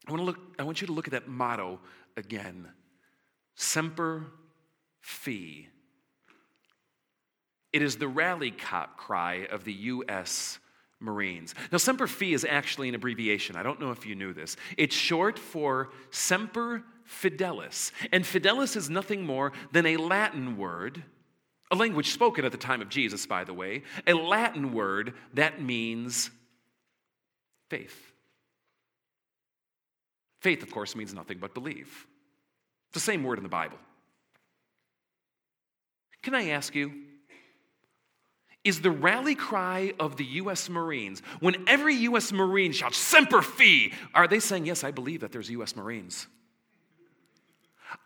I 0.07 0.13
want, 0.13 0.21
to 0.21 0.25
look, 0.25 0.39
I 0.59 0.63
want 0.63 0.81
you 0.81 0.87
to 0.87 0.93
look 0.93 1.07
at 1.07 1.13
that 1.13 1.29
motto 1.29 1.79
again 2.17 2.69
Semper 3.55 4.27
Fi. 5.01 5.69
It 7.73 7.83
is 7.83 7.97
the 7.97 8.09
rally 8.09 8.51
cry 8.51 9.47
of 9.51 9.65
the 9.65 9.73
U.S. 9.73 10.59
Marines. 10.99 11.55
Now, 11.71 11.79
Semper 11.79 12.07
Fi 12.07 12.33
is 12.33 12.45
actually 12.49 12.89
an 12.89 12.95
abbreviation. 12.95 13.57
I 13.57 13.63
don't 13.63 13.81
know 13.81 13.91
if 13.91 14.07
you 14.07 14.15
knew 14.15 14.33
this. 14.33 14.57
It's 14.77 14.95
short 14.95 15.39
for 15.39 15.91
Semper 16.11 16.83
Fidelis. 17.07 17.93
And 18.13 18.25
Fidelis 18.25 18.77
is 18.77 18.91
nothing 18.91 19.25
more 19.25 19.53
than 19.73 19.87
a 19.87 19.97
Latin 19.97 20.57
word, 20.57 21.03
a 21.71 21.77
language 21.77 22.11
spoken 22.11 22.45
at 22.45 22.53
the 22.53 22.59
time 22.59 22.83
of 22.83 22.89
Jesus, 22.89 23.27
by 23.27 23.45
the 23.45 23.55
way, 23.55 23.83
a 24.07 24.15
Latin 24.15 24.73
word 24.73 25.15
that 25.35 25.63
means 25.63 26.31
faith. 27.71 28.13
Faith, 30.41 30.63
of 30.63 30.71
course, 30.71 30.95
means 30.95 31.15
nothing 31.15 31.39
but 31.39 31.55
believe. 31.55 32.07
It's 32.89 32.95
the 32.95 33.01
same 33.01 33.23
word 33.25 33.39
in 33.39 33.43
the 33.43 33.49
Bible. 33.49 33.79
Can 36.23 36.35
I 36.35 36.51
ask 36.51 36.75
you, 36.75 36.93
is 38.63 38.83
the 38.83 38.91
rally 38.91 39.35
cry 39.35 39.95
of 39.99 40.17
the 40.17 40.25
U.S. 40.25 40.69
Marines, 40.69 41.23
when 41.41 41.65
every 41.67 41.95
U.S. 41.95 42.31
Marine 42.31 42.73
shouts, 42.73 42.99
Semper 42.99 43.41
Fi, 43.41 43.93
are 44.15 44.29
they 44.29 44.41
saying, 44.41 44.67
Yes, 44.67 44.85
I 44.85 44.91
believe 44.91 45.21
that 45.21 45.33
there's 45.33 45.49
U.S. 45.51 45.77
Marines? 45.77 46.27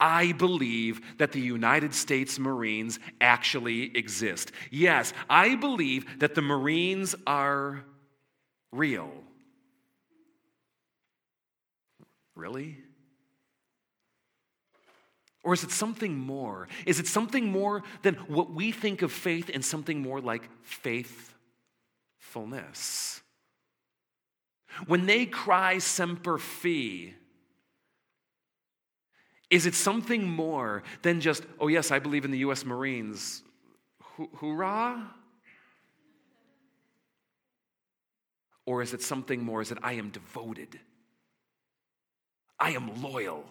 I 0.01 0.33
believe 0.33 1.01
that 1.19 1.33
the 1.33 1.41
United 1.41 1.95
States 1.95 2.39
Marines 2.39 2.99
actually 3.21 3.97
exist. 3.97 4.53
Yes, 4.71 5.13
I 5.29 5.57
believe 5.57 6.21
that 6.21 6.35
the 6.35 6.43
Marines 6.43 7.15
are 7.27 7.85
real. 8.73 9.11
Really? 12.35 12.79
Or 15.43 15.53
is 15.53 15.63
it 15.63 15.71
something 15.71 16.19
more? 16.19 16.69
Is 16.87 16.99
it 16.99 17.07
something 17.07 17.53
more 17.53 17.83
than 18.03 18.15
what 18.15 18.51
we 18.51 18.73
think 18.73 19.03
of 19.03 19.13
faith 19.13 19.51
and 19.53 19.63
something 19.65 20.01
more 20.01 20.21
like 20.21 20.49
faithfulness? 20.63 23.21
When 24.87 25.07
they 25.07 25.27
cry 25.27 25.79
semper 25.79 26.39
fi, 26.39 27.15
is 29.51 29.67
it 29.67 29.75
something 29.75 30.27
more 30.27 30.83
than 31.03 31.21
just, 31.21 31.45
oh, 31.61 31.69
yes, 31.69 31.91
I 31.91 31.99
believe 31.99 32.25
in 32.25 32.31
the 32.31 32.39
US 32.39 32.65
Marines? 32.65 33.43
hoorah? 34.37 35.11
Or 38.67 38.83
is 38.83 38.95
it 38.95 39.03
something 39.03 39.45
more? 39.45 39.61
Is 39.61 39.71
it, 39.71 39.79
I 39.83 39.95
am 39.95 40.11
devoted? 40.11 40.81
I 42.59 42.71
am 42.71 43.03
loyal. 43.03 43.45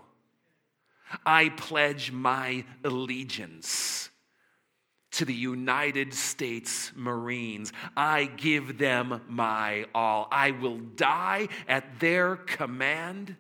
I 1.26 1.50
pledge 1.50 2.12
my 2.12 2.66
allegiance 2.84 4.10
to 5.12 5.26
the 5.26 5.34
United 5.34 6.14
States 6.14 6.92
Marines. 6.96 7.72
I 7.96 8.26
give 8.26 8.78
them 8.78 9.22
my 9.28 9.86
all. 9.94 10.28
I 10.32 10.52
will 10.52 10.78
die 10.78 11.50
at 11.68 12.00
their 12.00 12.36
command 12.36 13.36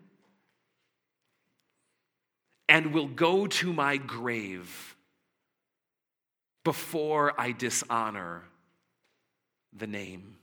and 2.69 2.93
will 2.93 3.08
go 3.08 3.47
to 3.47 3.73
my 3.73 3.97
grave 3.97 4.95
before 6.63 7.39
I 7.39 7.52
dishonor 7.52 8.43
the 9.76 9.88
name. 9.88 10.38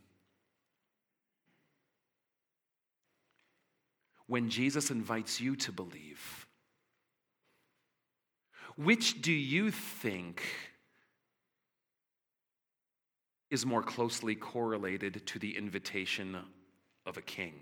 When 4.30 4.48
Jesus 4.48 4.92
invites 4.92 5.40
you 5.40 5.56
to 5.56 5.72
believe? 5.72 6.46
Which 8.76 9.20
do 9.20 9.32
you 9.32 9.72
think 9.72 10.44
is 13.50 13.66
more 13.66 13.82
closely 13.82 14.36
correlated 14.36 15.26
to 15.26 15.40
the 15.40 15.56
invitation 15.56 16.38
of 17.04 17.16
a 17.16 17.22
king? 17.22 17.54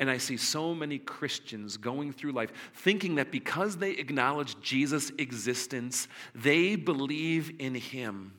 And 0.00 0.10
I 0.10 0.18
see 0.18 0.36
so 0.36 0.74
many 0.74 0.98
Christians 0.98 1.76
going 1.76 2.12
through 2.12 2.32
life 2.32 2.52
thinking 2.74 3.14
that 3.14 3.30
because 3.30 3.76
they 3.76 3.92
acknowledge 3.92 4.60
Jesus' 4.60 5.12
existence, 5.18 6.08
they 6.34 6.74
believe 6.74 7.60
in 7.60 7.76
him. 7.76 8.32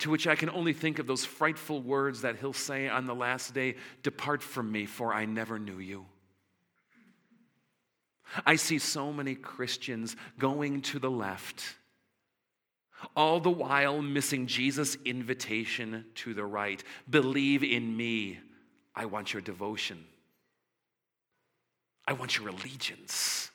To 0.00 0.10
which 0.10 0.26
I 0.26 0.36
can 0.36 0.50
only 0.50 0.72
think 0.72 0.98
of 0.98 1.06
those 1.06 1.24
frightful 1.24 1.82
words 1.82 2.22
that 2.22 2.36
he'll 2.36 2.52
say 2.52 2.88
on 2.88 3.06
the 3.06 3.14
last 3.14 3.52
day 3.52 3.74
Depart 4.02 4.42
from 4.42 4.70
me, 4.70 4.86
for 4.86 5.12
I 5.12 5.24
never 5.24 5.58
knew 5.58 5.78
you. 5.78 6.06
I 8.44 8.56
see 8.56 8.78
so 8.78 9.12
many 9.12 9.34
Christians 9.34 10.14
going 10.38 10.82
to 10.82 10.98
the 10.98 11.10
left, 11.10 11.62
all 13.16 13.40
the 13.40 13.50
while 13.50 14.02
missing 14.02 14.46
Jesus' 14.46 14.96
invitation 15.04 16.04
to 16.16 16.34
the 16.34 16.44
right. 16.44 16.82
Believe 17.08 17.64
in 17.64 17.96
me. 17.96 18.38
I 18.94 19.06
want 19.06 19.32
your 19.32 19.42
devotion, 19.42 20.04
I 22.06 22.12
want 22.12 22.36
your 22.36 22.48
allegiance, 22.48 23.50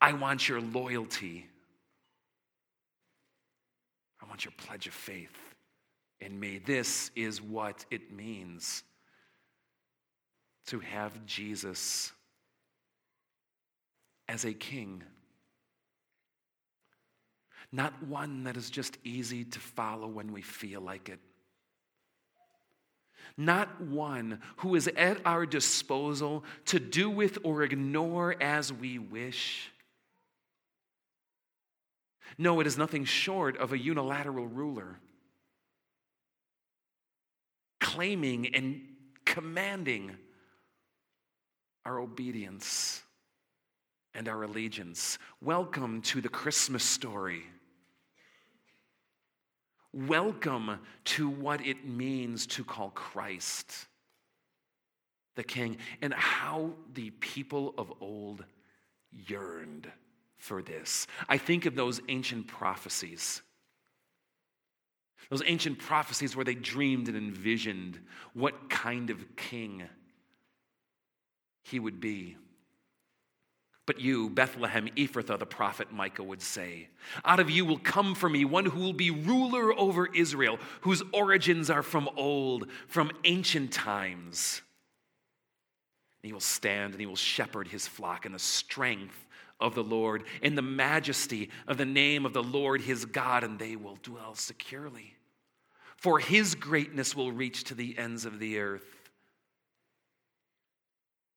I 0.00 0.14
want 0.14 0.48
your 0.48 0.60
loyalty. 0.60 1.48
Your 4.44 4.52
pledge 4.56 4.86
of 4.86 4.94
faith 4.94 5.36
in 6.20 6.38
me. 6.38 6.58
This 6.58 7.10
is 7.14 7.40
what 7.40 7.84
it 7.90 8.12
means 8.12 8.82
to 10.66 10.80
have 10.80 11.26
Jesus 11.26 12.12
as 14.28 14.44
a 14.44 14.52
king. 14.52 15.02
Not 17.70 18.02
one 18.06 18.44
that 18.44 18.56
is 18.56 18.70
just 18.70 18.98
easy 19.02 19.44
to 19.44 19.58
follow 19.58 20.06
when 20.06 20.32
we 20.32 20.42
feel 20.42 20.80
like 20.80 21.08
it. 21.08 21.18
Not 23.36 23.80
one 23.80 24.40
who 24.58 24.74
is 24.74 24.88
at 24.88 25.18
our 25.24 25.46
disposal 25.46 26.44
to 26.66 26.78
do 26.78 27.08
with 27.08 27.38
or 27.42 27.62
ignore 27.62 28.36
as 28.40 28.72
we 28.72 28.98
wish. 28.98 29.71
No, 32.38 32.60
it 32.60 32.66
is 32.66 32.78
nothing 32.78 33.04
short 33.04 33.56
of 33.58 33.72
a 33.72 33.78
unilateral 33.78 34.46
ruler 34.46 34.98
claiming 37.80 38.54
and 38.54 38.80
commanding 39.26 40.16
our 41.84 41.98
obedience 41.98 43.02
and 44.14 44.28
our 44.28 44.44
allegiance. 44.44 45.18
Welcome 45.42 46.00
to 46.02 46.20
the 46.20 46.28
Christmas 46.28 46.84
story. 46.84 47.42
Welcome 49.92 50.78
to 51.04 51.28
what 51.28 51.60
it 51.66 51.86
means 51.86 52.46
to 52.46 52.64
call 52.64 52.90
Christ 52.90 53.88
the 55.34 55.44
King 55.44 55.76
and 56.00 56.14
how 56.14 56.72
the 56.94 57.10
people 57.10 57.74
of 57.76 57.92
old 58.00 58.44
yearned 59.10 59.90
for 60.42 60.60
this. 60.60 61.06
I 61.28 61.38
think 61.38 61.66
of 61.66 61.76
those 61.76 62.00
ancient 62.08 62.48
prophecies. 62.48 63.42
Those 65.30 65.42
ancient 65.46 65.78
prophecies 65.78 66.34
where 66.34 66.44
they 66.44 66.56
dreamed 66.56 67.06
and 67.06 67.16
envisioned 67.16 68.00
what 68.34 68.68
kind 68.68 69.10
of 69.10 69.36
king 69.36 69.84
he 71.62 71.78
would 71.78 72.00
be. 72.00 72.36
But 73.86 74.00
you, 74.00 74.30
Bethlehem 74.30 74.88
Ephrathah, 74.96 75.38
the 75.38 75.46
prophet 75.46 75.92
Micah 75.92 76.24
would 76.24 76.42
say, 76.42 76.88
Out 77.24 77.38
of 77.38 77.48
you 77.48 77.64
will 77.64 77.78
come 77.78 78.16
for 78.16 78.28
me 78.28 78.44
one 78.44 78.66
who 78.66 78.80
will 78.80 78.92
be 78.92 79.12
ruler 79.12 79.72
over 79.78 80.06
Israel, 80.06 80.58
whose 80.80 81.04
origins 81.12 81.70
are 81.70 81.84
from 81.84 82.08
old, 82.16 82.66
from 82.88 83.12
ancient 83.22 83.72
times. 83.72 84.60
And 86.22 86.28
he 86.28 86.32
will 86.32 86.40
stand 86.40 86.94
and 86.94 87.00
he 87.00 87.06
will 87.06 87.14
shepherd 87.14 87.68
his 87.68 87.86
flock 87.86 88.26
in 88.26 88.32
the 88.32 88.40
strength 88.40 89.21
of 89.62 89.74
the 89.74 89.84
Lord, 89.84 90.24
in 90.42 90.54
the 90.54 90.62
majesty 90.62 91.48
of 91.66 91.78
the 91.78 91.86
name 91.86 92.26
of 92.26 92.34
the 92.34 92.42
Lord 92.42 92.82
his 92.82 93.06
God, 93.06 93.44
and 93.44 93.58
they 93.58 93.76
will 93.76 93.96
dwell 94.02 94.34
securely. 94.34 95.14
For 95.96 96.18
his 96.18 96.54
greatness 96.54 97.16
will 97.16 97.32
reach 97.32 97.64
to 97.64 97.74
the 97.74 97.96
ends 97.96 98.26
of 98.26 98.38
the 98.40 98.58
earth. 98.58 98.84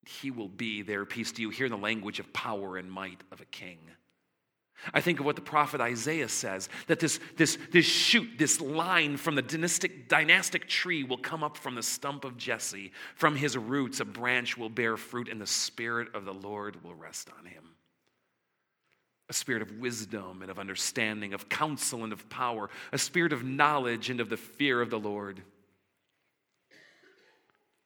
He 0.06 0.32
will 0.32 0.50
be 0.50 0.82
their 0.82 1.06
peace. 1.06 1.32
Do 1.32 1.42
you 1.42 1.52
hear 1.52 1.70
the 1.70 1.78
language 1.78 2.20
of 2.20 2.34
power 2.34 2.78
and 2.78 2.92
might 2.92 3.22
of 3.32 3.42
a 3.42 3.46
king? 3.46 3.78
I 4.94 5.02
think 5.02 5.20
of 5.20 5.26
what 5.26 5.36
the 5.36 5.42
prophet 5.42 5.82
Isaiah 5.82 6.30
says 6.30 6.70
that 6.88 7.00
this, 7.00 7.20
this, 7.38 7.58
this 7.72 7.86
shoot, 7.86 8.28
this 8.38 8.60
line 8.60 9.18
from 9.18 9.36
the 9.36 9.42
dynastic, 9.42 10.10
dynastic 10.10 10.68
tree 10.68 11.04
will 11.04 11.18
come 11.18 11.44
up 11.44 11.58
from 11.58 11.76
the 11.76 11.84
stump 11.84 12.26
of 12.26 12.38
Jesse. 12.38 12.92
From 13.16 13.36
his 13.36 13.58
roots, 13.58 14.00
a 14.00 14.06
branch 14.06 14.58
will 14.58 14.70
bear 14.70 14.98
fruit, 14.98 15.30
and 15.30 15.40
the 15.40 15.48
Spirit 15.48 16.14
of 16.14 16.26
the 16.26 16.34
Lord 16.34 16.84
will 16.84 16.94
rest 16.94 17.30
on 17.40 17.46
him. 17.46 17.75
A 19.30 19.34
spirit 19.34 19.62
of 19.62 19.80
wisdom 19.80 20.42
and 20.42 20.52
of 20.52 20.60
understanding, 20.60 21.34
of 21.34 21.50
counsel 21.50 22.04
and 22.04 22.14
of 22.14 22.30
power, 22.30 22.70
a 22.92 22.98
spirit 22.98 23.34
of 23.34 23.44
knowledge 23.44 24.10
and 24.10 24.20
of 24.20 24.30
the 24.30 24.38
fear 24.38 24.82
of 24.82 24.90
the 24.90 25.00
Lord. 25.00 25.42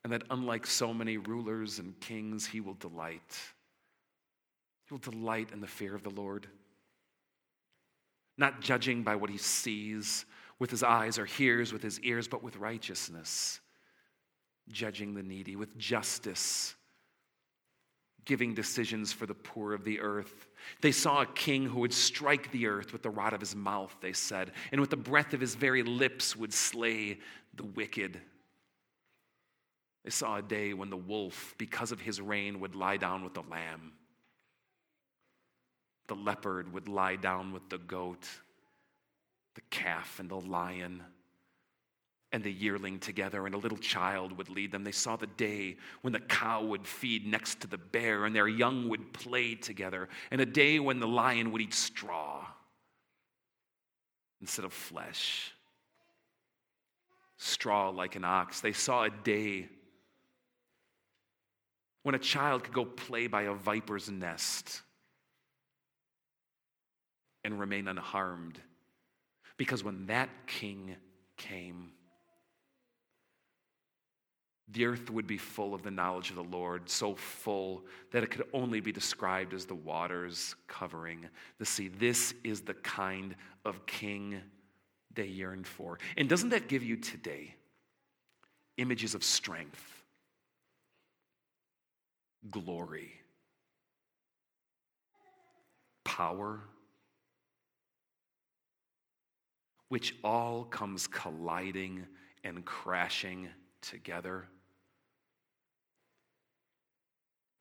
And 0.04 0.13
that 0.13 0.23
unlike 0.30 0.65
so 0.65 0.93
many 0.93 1.17
rulers 1.17 1.80
and 1.80 1.99
kings, 1.99 2.45
he 2.45 2.62
will 2.62 2.73
delight. 2.73 3.38
He 4.88 4.93
will 4.93 4.99
delight 4.99 5.49
in 5.54 5.62
the 5.62 5.67
fear 5.67 5.95
of 5.95 6.04
the 6.04 6.10
Lord. 6.10 6.47
Not 8.38 8.62
judging 8.62 9.04
by 9.04 9.15
what 9.15 9.30
he 9.30 9.38
sees 9.38 10.25
with 10.58 10.71
his 10.71 10.84
eyes 10.84 11.19
or 11.19 11.25
hears 11.25 11.71
with 11.71 11.84
his 11.84 11.99
ears, 12.02 12.28
but 12.28 12.43
with 12.43 12.58
righteousness, 12.58 13.60
judging 14.69 15.13
the 15.13 15.23
needy, 15.23 15.56
with 15.56 15.78
justice 15.78 16.75
giving 18.30 18.54
decisions 18.54 19.12
for 19.12 19.25
the 19.25 19.34
poor 19.34 19.73
of 19.73 19.84
the 19.84 19.99
earth. 19.99 20.49
They 20.82 20.92
saw 20.92 21.22
a 21.22 21.26
king 21.26 21.66
who 21.66 21.80
would 21.80 21.94
strike 21.94 22.52
the 22.52 22.68
earth 22.68 22.94
with 22.94 23.04
the 23.04 23.10
rod 23.10 23.34
of 23.34 23.40
his 23.40 23.56
mouth, 23.56 23.96
they 24.02 24.14
said, 24.14 24.52
and 24.72 24.80
with 24.80 24.90
the 24.90 24.98
breath 24.98 25.34
of 25.34 25.42
his 25.42 25.56
very 25.56 25.84
lips 25.84 26.36
would 26.36 26.54
slay 26.54 27.20
the 27.54 27.64
wicked. 27.64 28.20
They 30.04 30.12
saw 30.12 30.38
a 30.38 30.42
day 30.42 30.74
when 30.74 30.90
the 30.90 30.98
wolf, 30.98 31.56
because 31.58 31.92
of 31.92 32.00
his 32.00 32.22
reign, 32.22 32.60
would 32.62 32.76
lie 32.76 32.98
down 32.98 33.24
with 33.24 33.34
the 33.34 33.44
lamb. 33.44 33.94
The 36.08 36.16
leopard 36.16 36.74
would 36.74 36.88
lie 36.88 37.18
down 37.18 37.52
with 37.52 37.70
the 37.70 37.78
goat, 37.78 38.28
the 39.56 39.62
calf 39.70 40.20
and 40.20 40.30
the 40.30 40.40
lion 40.40 41.04
and 42.32 42.44
the 42.44 42.52
yearling 42.52 43.00
together, 43.00 43.46
and 43.46 43.56
a 43.56 43.58
little 43.58 43.78
child 43.78 44.38
would 44.38 44.50
lead 44.50 44.72
them. 44.72 44.84
They 44.84 44.92
saw 44.92 45.15
the 45.15 45.28
day 45.28 45.78
when 46.02 46.13
the 46.13 46.20
cow 46.20 46.63
would 46.63 46.86
feed 46.86 47.26
next 47.26 47.62
to 47.62 47.68
the 47.68 47.78
bear, 47.78 48.26
and 48.26 48.36
their 48.36 48.48
young 48.48 48.88
would 48.89 49.13
play 49.13 49.56
together, 49.56 50.10
and 50.30 50.39
a 50.39 50.46
day 50.46 50.80
when 50.80 51.00
the 51.00 51.08
lion 51.08 51.52
would 51.52 51.62
eat 51.62 51.74
straw 51.74 52.46
instead 54.42 54.65
of 54.65 54.74
flesh. 54.74 55.52
Straw 57.38 57.89
like 57.89 58.15
an 58.15 58.24
ox. 58.24 58.62
They 58.62 58.74
saw 58.74 59.06
a 59.06 59.10
day 59.10 59.68
when 62.04 62.15
a 62.15 62.20
child 62.20 62.63
could 62.63 62.74
go 62.74 62.86
play 62.86 63.28
by 63.28 63.44
a 63.44 63.54
viper's 63.54 64.10
nest 64.10 64.82
and 67.44 67.60
remain 67.60 67.88
unharmed. 67.88 68.60
Because 69.58 69.84
when 69.84 70.06
that 70.08 70.30
king 70.48 70.96
came, 71.38 71.92
the 74.72 74.86
earth 74.86 75.10
would 75.10 75.26
be 75.26 75.38
full 75.38 75.74
of 75.74 75.82
the 75.82 75.92
knowledge 75.92 76.30
of 76.30 76.36
the 76.36 76.44
Lord, 76.44 76.90
so 76.90 77.16
full 77.16 77.86
that 78.12 78.24
it 78.24 78.30
could 78.30 78.46
only 78.54 78.80
be 78.80 78.92
described 78.92 79.54
as 79.54 79.66
the 79.66 79.76
waters 79.76 80.56
covering 80.68 81.28
the 81.58 81.66
sea. 81.66 81.88
This 81.88 82.34
is 82.44 82.62
the 82.62 82.76
kind 82.76 83.36
of 83.66 83.86
king 83.88 84.42
they 85.16 85.26
yearned 85.26 85.66
for. 85.66 85.98
And 86.18 86.30
doesn't 86.30 86.50
that 86.50 86.68
give 86.68 86.84
you 86.84 86.98
today 86.98 87.56
images 88.78 89.16
of 89.16 89.24
strength, 89.24 90.04
glory, 92.52 93.12
power, 96.04 96.62
which 99.88 100.16
all 100.24 100.64
comes 100.64 101.08
colliding 101.08 102.06
and 102.44 102.64
crashing 102.64 103.50
together? 103.82 104.48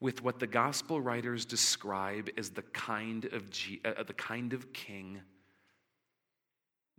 With 0.01 0.23
what 0.23 0.39
the 0.39 0.47
gospel 0.47 1.01
writers 1.01 1.45
describe 1.45 2.31
as 2.37 2.51
the 2.51 2.63
kind 2.63 3.25
of, 3.27 3.51
G, 3.51 3.81
uh, 3.85 4.03
the 4.05 4.13
kind 4.13 4.53
of 4.53 4.73
king 4.73 5.21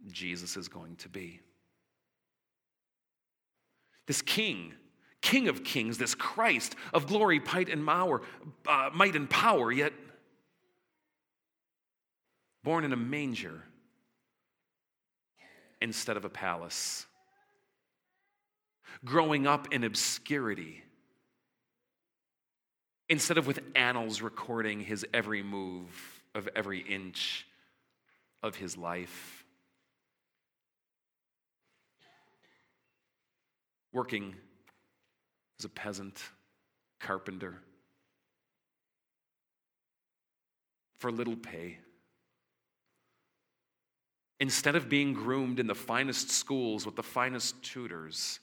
Jesus 0.07 0.57
is 0.57 0.67
going 0.67 0.95
to 0.97 1.09
be. 1.09 1.41
This 4.07 4.21
king, 4.21 4.73
king 5.21 5.47
of 5.47 5.63
kings, 5.63 5.97
this 5.97 6.15
Christ 6.15 6.75
of 6.93 7.07
glory, 7.07 7.39
might 7.39 7.69
and 7.69 7.85
power, 7.85 8.21
uh, 8.67 8.89
might 8.93 9.15
and 9.15 9.29
power, 9.29 9.71
yet 9.71 9.93
born 12.63 12.83
in 12.83 12.91
a 12.91 12.97
manger 12.97 13.63
instead 15.81 16.17
of 16.17 16.25
a 16.25 16.29
palace, 16.29 17.05
growing 19.05 19.47
up 19.47 19.73
in 19.73 19.83
obscurity 19.83 20.83
instead 23.09 23.37
of 23.37 23.47
with 23.47 23.59
annals 23.75 24.21
recording 24.21 24.79
his 24.79 25.05
every 25.13 25.41
move 25.41 26.21
of 26.35 26.47
every 26.55 26.79
inch 26.79 27.47
of 28.43 28.55
his 28.55 28.77
life. 28.77 29.43
Working 33.91 34.35
as 35.57 35.65
a 35.65 35.69
peasant, 35.69 36.21
carpenter, 36.99 37.55
for 40.99 41.11
little 41.11 41.35
pay. 41.35 41.79
Instead 44.39 44.75
of 44.75 44.87
being 44.87 45.13
groomed 45.13 45.59
in 45.59 45.67
the 45.67 45.75
finest 45.75 46.29
schools 46.29 46.85
with 46.85 46.95
the 46.95 47.03
finest 47.03 47.61
tutors, 47.63 48.39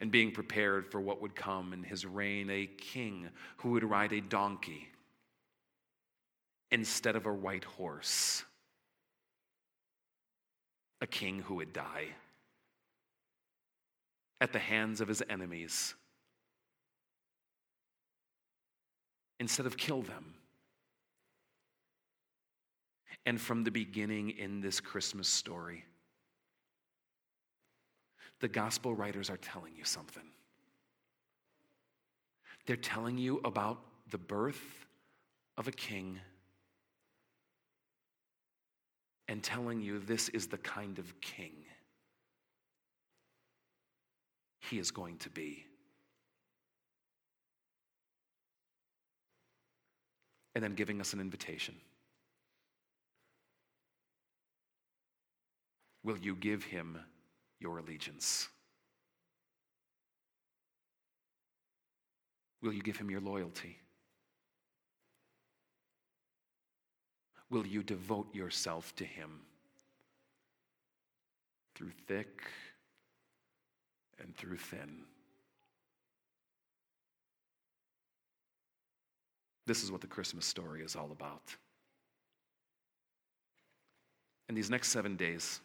and 0.00 0.10
being 0.10 0.32
prepared 0.32 0.90
for 0.90 1.00
what 1.00 1.20
would 1.20 1.34
come 1.34 1.72
in 1.72 1.82
his 1.82 2.06
reign 2.06 2.48
a 2.50 2.66
king 2.66 3.28
who 3.58 3.70
would 3.70 3.84
ride 3.84 4.12
a 4.12 4.20
donkey 4.20 4.88
instead 6.70 7.16
of 7.16 7.26
a 7.26 7.32
white 7.32 7.64
horse, 7.64 8.44
a 11.00 11.06
king 11.06 11.40
who 11.40 11.56
would 11.56 11.72
die 11.72 12.06
at 14.40 14.52
the 14.52 14.58
hands 14.58 15.00
of 15.00 15.08
his 15.08 15.22
enemies 15.28 15.94
instead 19.38 19.66
of 19.66 19.76
kill 19.76 20.02
them. 20.02 20.34
And 23.26 23.38
from 23.38 23.64
the 23.64 23.70
beginning 23.70 24.30
in 24.30 24.60
this 24.62 24.80
Christmas 24.80 25.28
story, 25.28 25.84
the 28.40 28.48
gospel 28.48 28.94
writers 28.94 29.30
are 29.30 29.36
telling 29.36 29.76
you 29.76 29.84
something. 29.84 30.24
They're 32.66 32.76
telling 32.76 33.18
you 33.18 33.40
about 33.44 33.78
the 34.10 34.18
birth 34.18 34.86
of 35.56 35.68
a 35.68 35.72
king 35.72 36.18
and 39.28 39.42
telling 39.42 39.80
you 39.80 39.98
this 39.98 40.28
is 40.30 40.48
the 40.48 40.58
kind 40.58 40.98
of 40.98 41.20
king 41.20 41.52
he 44.60 44.78
is 44.78 44.90
going 44.90 45.18
to 45.18 45.30
be. 45.30 45.66
And 50.54 50.64
then 50.64 50.74
giving 50.74 51.00
us 51.00 51.12
an 51.12 51.20
invitation. 51.20 51.74
Will 56.02 56.18
you 56.18 56.34
give 56.34 56.64
him 56.64 56.98
your 57.60 57.78
allegiance? 57.78 58.48
Will 62.62 62.72
you 62.72 62.82
give 62.82 62.96
him 62.96 63.10
your 63.10 63.20
loyalty? 63.20 63.78
Will 67.50 67.66
you 67.66 67.82
devote 67.82 68.34
yourself 68.34 68.94
to 68.96 69.04
him 69.04 69.40
through 71.74 71.90
thick 72.06 72.42
and 74.20 74.36
through 74.36 74.56
thin? 74.56 75.04
This 79.66 79.82
is 79.82 79.90
what 79.92 80.00
the 80.00 80.06
Christmas 80.06 80.46
story 80.46 80.82
is 80.82 80.96
all 80.96 81.10
about. 81.12 81.56
In 84.48 84.54
these 84.54 84.70
next 84.70 84.88
seven 84.88 85.16
days, 85.16 85.60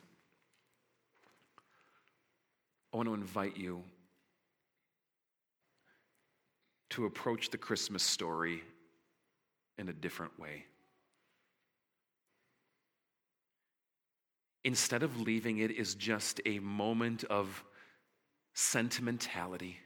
I 2.95 2.97
want 2.97 3.09
to 3.09 3.13
invite 3.13 3.57
you 3.57 3.83
to 6.91 7.03
approach 7.03 7.49
the 7.49 7.57
Christmas 7.57 8.01
story 8.01 8.63
in 9.77 9.89
a 9.89 9.91
different 9.91 10.39
way. 10.39 10.63
Instead 14.63 15.03
of 15.03 15.19
leaving 15.19 15.57
it 15.57 15.77
as 15.77 15.93
just 15.93 16.39
a 16.45 16.59
moment 16.59 17.25
of 17.25 17.65
sentimentality, 18.53 19.77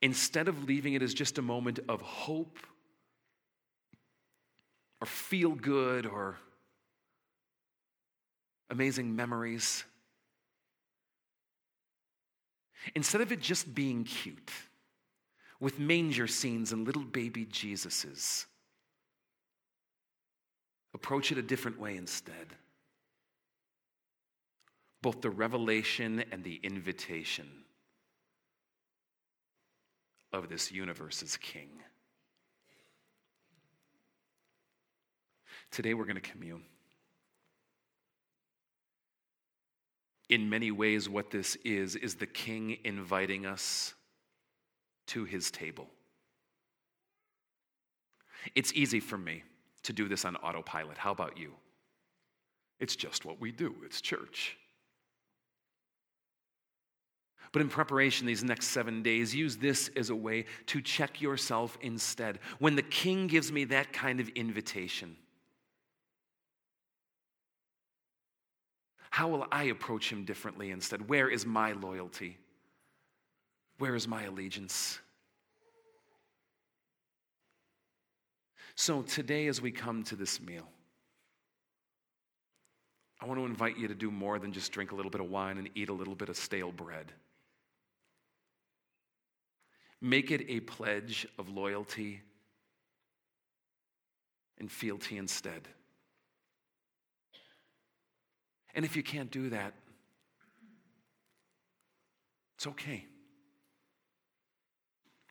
instead 0.00 0.48
of 0.48 0.64
leaving 0.64 0.94
it 0.94 1.02
as 1.02 1.14
just 1.14 1.38
a 1.38 1.42
moment 1.42 1.78
of 1.88 2.00
hope 2.00 2.58
or 5.00 5.06
feel 5.06 5.52
good 5.52 6.06
or 6.06 6.38
amazing 8.68 9.14
memories, 9.14 9.84
Instead 12.94 13.20
of 13.20 13.32
it 13.32 13.40
just 13.40 13.74
being 13.74 14.04
cute, 14.04 14.50
with 15.62 15.78
manger 15.78 16.26
scenes 16.26 16.72
and 16.72 16.84
little 16.84 17.04
baby 17.04 17.46
Jesuses. 17.46 18.46
Approach 20.92 21.30
it 21.30 21.38
a 21.38 21.42
different 21.42 21.78
way 21.78 21.96
instead. 21.96 22.56
Both 25.02 25.20
the 25.20 25.30
revelation 25.30 26.24
and 26.32 26.42
the 26.42 26.58
invitation 26.64 27.46
of 30.32 30.48
this 30.48 30.72
universe's 30.72 31.36
king. 31.36 31.68
Today 35.70 35.94
we're 35.94 36.06
going 36.06 36.16
to 36.16 36.20
commune. 36.20 36.64
In 40.32 40.48
many 40.48 40.70
ways, 40.70 41.10
what 41.10 41.30
this 41.30 41.56
is, 41.56 41.94
is 41.94 42.14
the 42.14 42.26
king 42.26 42.78
inviting 42.84 43.44
us 43.44 43.92
to 45.08 45.24
his 45.24 45.50
table. 45.50 45.90
It's 48.54 48.72
easy 48.72 48.98
for 48.98 49.18
me 49.18 49.42
to 49.82 49.92
do 49.92 50.08
this 50.08 50.24
on 50.24 50.36
autopilot. 50.36 50.96
How 50.96 51.12
about 51.12 51.36
you? 51.36 51.52
It's 52.80 52.96
just 52.96 53.26
what 53.26 53.42
we 53.42 53.52
do, 53.52 53.74
it's 53.84 54.00
church. 54.00 54.56
But 57.52 57.60
in 57.60 57.68
preparation, 57.68 58.26
these 58.26 58.42
next 58.42 58.68
seven 58.68 59.02
days, 59.02 59.34
use 59.34 59.58
this 59.58 59.90
as 59.96 60.08
a 60.08 60.16
way 60.16 60.46
to 60.68 60.80
check 60.80 61.20
yourself 61.20 61.76
instead. 61.82 62.38
When 62.58 62.74
the 62.74 62.80
king 62.80 63.26
gives 63.26 63.52
me 63.52 63.64
that 63.64 63.92
kind 63.92 64.18
of 64.18 64.30
invitation, 64.30 65.14
how 69.12 69.28
will 69.28 69.46
I 69.52 69.64
approach 69.64 70.10
him 70.10 70.24
differently 70.24 70.70
instead? 70.70 71.06
Where 71.06 71.28
is 71.28 71.44
my 71.44 71.72
loyalty? 71.72 72.38
Where 73.76 73.94
is 73.94 74.08
my 74.08 74.24
allegiance? 74.24 74.98
So, 78.74 79.02
today, 79.02 79.48
as 79.48 79.60
we 79.60 79.70
come 79.70 80.02
to 80.04 80.16
this 80.16 80.40
meal, 80.40 80.66
I 83.20 83.26
want 83.26 83.38
to 83.38 83.44
invite 83.44 83.76
you 83.76 83.86
to 83.86 83.94
do 83.94 84.10
more 84.10 84.38
than 84.38 84.50
just 84.50 84.72
drink 84.72 84.92
a 84.92 84.94
little 84.94 85.10
bit 85.10 85.20
of 85.20 85.28
wine 85.28 85.58
and 85.58 85.68
eat 85.74 85.90
a 85.90 85.92
little 85.92 86.14
bit 86.14 86.30
of 86.30 86.36
stale 86.38 86.72
bread. 86.72 87.12
Make 90.00 90.30
it 90.30 90.46
a 90.48 90.60
pledge 90.60 91.26
of 91.38 91.50
loyalty 91.50 92.22
and 94.58 94.72
fealty 94.72 95.18
instead. 95.18 95.68
And 98.74 98.84
if 98.84 98.96
you 98.96 99.02
can't 99.02 99.30
do 99.30 99.50
that, 99.50 99.74
it's 102.56 102.66
okay. 102.66 103.04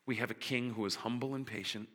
We 0.05 0.17
have 0.17 0.31
a 0.31 0.35
king 0.35 0.71
who 0.71 0.85
is 0.85 0.95
humble 0.95 1.35
and 1.35 1.45
patient. 1.45 1.87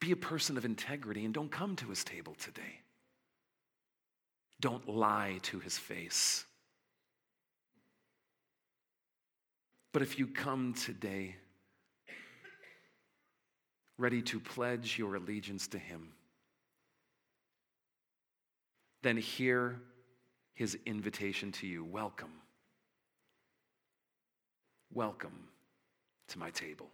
Be 0.00 0.12
a 0.12 0.16
person 0.16 0.56
of 0.56 0.64
integrity 0.64 1.24
and 1.24 1.32
don't 1.32 1.50
come 1.50 1.76
to 1.76 1.88
his 1.88 2.04
table 2.04 2.34
today. 2.34 2.80
Don't 4.60 4.88
lie 4.88 5.38
to 5.42 5.58
his 5.60 5.78
face. 5.78 6.44
But 9.92 10.02
if 10.02 10.18
you 10.18 10.26
come 10.26 10.74
today 10.74 11.36
ready 13.98 14.22
to 14.22 14.40
pledge 14.40 14.98
your 14.98 15.14
allegiance 15.14 15.68
to 15.68 15.78
him, 15.78 16.08
then 19.02 19.16
hear 19.16 19.80
his 20.54 20.78
invitation 20.86 21.52
to 21.52 21.66
you. 21.66 21.84
Welcome. 21.84 22.32
Welcome 24.92 25.48
to 26.28 26.38
my 26.38 26.50
table. 26.50 26.88